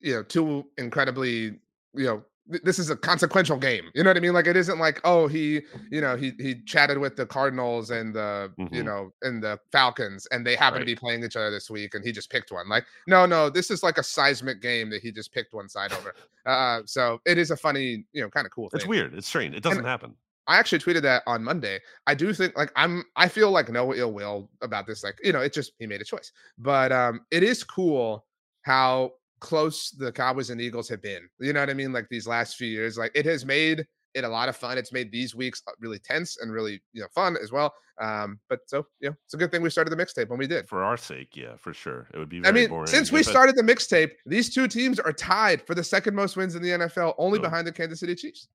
[0.04, 1.58] you know, two incredibly,
[1.94, 3.90] you know, this is a consequential game.
[3.94, 4.34] You know what I mean?
[4.34, 8.14] Like it isn't like, oh, he, you know, he he chatted with the Cardinals and
[8.14, 8.74] the, mm-hmm.
[8.74, 10.80] you know, and the Falcons, and they happen right.
[10.80, 12.68] to be playing each other this week, and he just picked one.
[12.68, 15.92] Like, no, no, this is like a seismic game that he just picked one side
[15.92, 16.14] over.
[16.46, 18.76] Uh, so it is a funny, you know, kind of cool thing.
[18.76, 19.14] It's weird.
[19.14, 19.54] It's strange.
[19.54, 20.14] It doesn't and happen.
[20.46, 21.80] I actually tweeted that on Monday.
[22.06, 25.02] I do think like I'm I feel like no ill will about this.
[25.02, 26.32] Like, you know, it just he made a choice.
[26.58, 28.26] But um it is cool
[28.62, 29.12] how
[29.44, 31.28] close the Cowboys and Eagles have been.
[31.38, 31.92] You know what I mean?
[31.92, 34.78] Like these last few years, like it has made it a lot of fun.
[34.78, 37.74] It's made these weeks uh, really tense and really you know fun as well.
[38.00, 40.46] Um, but so you know, it's a good thing we started the mixtape when we
[40.46, 40.66] did.
[40.66, 42.08] For our sake, yeah, for sure.
[42.14, 42.40] It would be.
[42.44, 42.86] I mean, boring.
[42.86, 46.54] since we started the mixtape, these two teams are tied for the second most wins
[46.54, 47.50] in the NFL, only Boom.
[47.50, 48.48] behind the Kansas City Chiefs.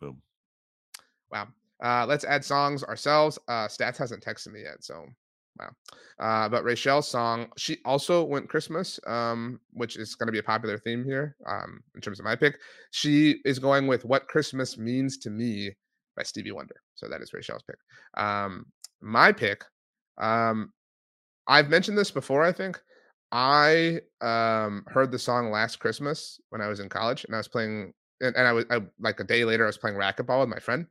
[0.00, 0.22] Boom.
[1.30, 1.48] Wow.
[1.82, 3.38] Uh, let's add songs ourselves.
[3.46, 5.04] Uh, Stats hasn't texted me yet, so
[5.58, 5.70] Wow.
[6.18, 10.44] Uh, but Rachel's song, she also went Christmas, um, which is going to be a
[10.44, 12.58] popular theme here um, in terms of my pick.
[12.90, 15.70] She is going with What Christmas Means to Me
[16.16, 16.76] by Stevie Wonder.
[16.94, 17.76] So that is Rachel's pick.
[18.16, 18.66] Um,
[19.00, 19.64] my pick,
[20.18, 20.72] um,
[21.46, 22.80] I've mentioned this before, I think.
[23.30, 27.48] I um, heard the song Last Christmas when I was in college and I was
[27.48, 30.48] playing, and, and I was I, like a day later, I was playing racquetball with
[30.48, 30.86] my friend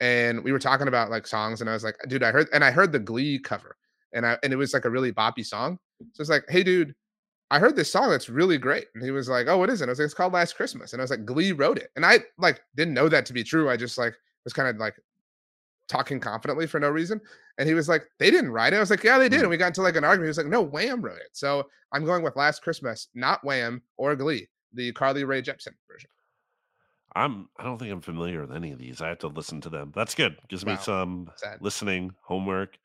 [0.00, 2.64] and we were talking about like songs and I was like, dude, I heard, and
[2.64, 3.76] I heard the Glee cover
[4.14, 5.78] and I and it was like a really boppy song.
[6.12, 6.94] So it's like, hey, dude,
[7.50, 8.86] I heard this song that's really great.
[8.94, 9.86] And he was like, Oh, what is it?
[9.86, 10.92] I was like, It's called Last Christmas.
[10.92, 11.90] And I was like, Glee wrote it.
[11.96, 13.70] And I like didn't know that to be true.
[13.70, 14.14] I just like
[14.44, 14.96] was kind of like
[15.88, 17.20] talking confidently for no reason.
[17.58, 18.76] And he was like, They didn't write it.
[18.76, 19.40] I was like, Yeah, they did.
[19.40, 19.50] And hmm.
[19.50, 20.26] we got into like an argument.
[20.26, 21.30] He was like, No, Wham wrote it.
[21.32, 26.10] So I'm going with Last Christmas, not Wham or Glee, the Carly Rae Jepsen version.
[27.14, 29.00] I'm I don't think I'm familiar with any of these.
[29.00, 29.92] I have to listen to them.
[29.94, 30.36] That's good.
[30.48, 30.72] Gives wow.
[30.72, 31.58] me some Sad.
[31.60, 32.78] listening homework.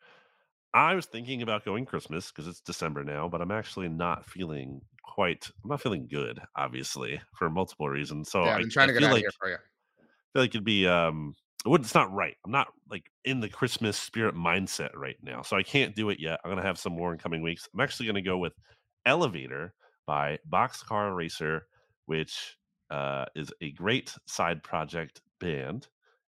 [0.73, 4.81] I was thinking about going Christmas because it's December now, but I'm actually not feeling
[5.03, 5.49] quite.
[5.63, 8.31] I'm not feeling good, obviously, for multiple reasons.
[8.31, 9.55] So yeah, I'm trying I to get out like, here for you.
[9.55, 11.35] I feel like it'd be um,
[11.65, 12.35] it's not right.
[12.45, 16.19] I'm not like in the Christmas spirit mindset right now, so I can't do it
[16.19, 16.39] yet.
[16.43, 17.67] I'm gonna have some more in coming weeks.
[17.73, 18.53] I'm actually gonna go with
[19.05, 19.73] Elevator
[20.05, 21.67] by Boxcar Racer,
[22.05, 22.57] which
[22.91, 25.87] uh, is a great side project band,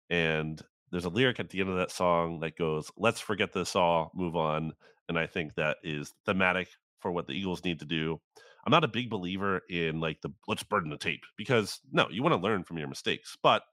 [0.10, 0.62] and
[0.92, 4.12] there's a lyric at the end of that song that goes, "Let's forget this all,
[4.14, 4.74] move on,"
[5.10, 6.70] and I think that is thematic
[7.00, 8.20] for what the Eagles need to do.
[8.66, 12.24] I'm not a big believer in like the let's burn the tape because no, you
[12.24, 13.64] want to learn from your mistakes, but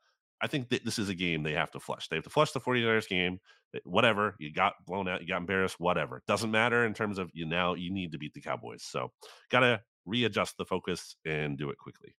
[0.40, 2.08] I think that this is a game they have to flush.
[2.08, 3.40] They have to flush the 49ers game.
[3.74, 6.22] Eh, whatever you got blown out, you got embarrassed, whatever.
[6.28, 8.84] Doesn't matter in terms of you now you need to beat the Cowboys.
[8.84, 9.12] So
[9.50, 12.14] gotta readjust the focus and do it quickly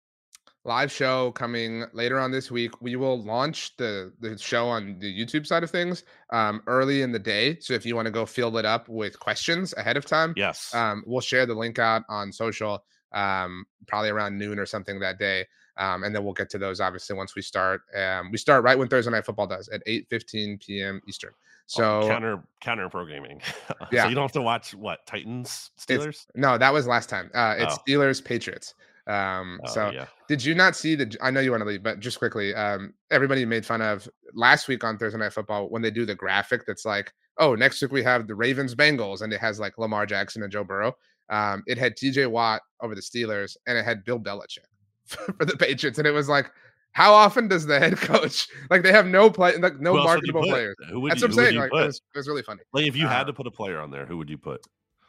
[0.64, 2.80] live show coming later on this week.
[2.80, 7.12] We will launch the the show on the YouTube side of things um, early in
[7.12, 7.58] the day.
[7.60, 10.74] So if you want to go fill it up with questions ahead of time, yes,
[10.74, 15.18] um, we'll share the link out on social um, probably around noon or something that
[15.18, 15.46] day.
[15.76, 17.82] Um, and then we'll get to those obviously once we start.
[17.96, 21.00] Um, we start right when Thursday Night Football does at 8 15 p.m.
[21.06, 21.30] Eastern.
[21.30, 23.40] Oh, so oh, counter counter programming.
[23.92, 24.02] yeah.
[24.02, 26.08] so you don't have to watch what Titans Steelers.
[26.08, 27.30] It's, no, that was last time.
[27.34, 27.82] Uh, it's oh.
[27.86, 28.74] Steelers Patriots.
[29.08, 30.06] Um, oh, so yeah.
[30.28, 31.16] did you not see the?
[31.22, 34.68] I know you want to leave, but just quickly, um, everybody made fun of last
[34.68, 37.90] week on Thursday Night Football when they do the graphic that's like, oh, next week
[37.90, 40.94] we have the Ravens Bengals, and it has like Lamar Jackson and Joe Burrow.
[41.30, 42.26] Um, it had T.J.
[42.26, 44.58] Watt over the Steelers, and it had Bill Belichick
[45.06, 46.50] for the Patriots, and it was like.
[46.92, 50.74] How often does the head coach like they have no play like no marketable players?
[50.80, 51.54] That's you, what I'm saying.
[51.56, 52.62] Like it was, it was, really funny.
[52.72, 54.66] Like if you uh, had to put a player on there, who would you put?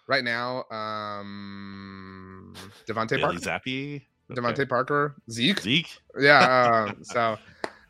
[0.10, 2.56] Right now, um
[2.88, 3.38] DeVante Parker.
[3.38, 4.02] Zappe.
[4.32, 4.66] DeVante okay.
[4.66, 5.60] Parker, Zeke.
[5.62, 6.02] Zeke.
[6.20, 6.40] Yeah.
[6.40, 7.38] Uh, so,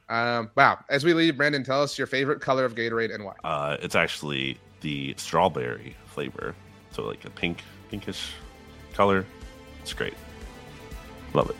[0.09, 0.79] um, wow.
[0.89, 3.35] As we leave, Brandon, tell us your favorite color of Gatorade and why.
[3.43, 6.55] Uh, it's actually the strawberry flavor.
[6.91, 8.31] So like a pink, pinkish
[8.93, 9.25] color.
[9.81, 10.15] It's great.
[11.33, 11.55] Love it.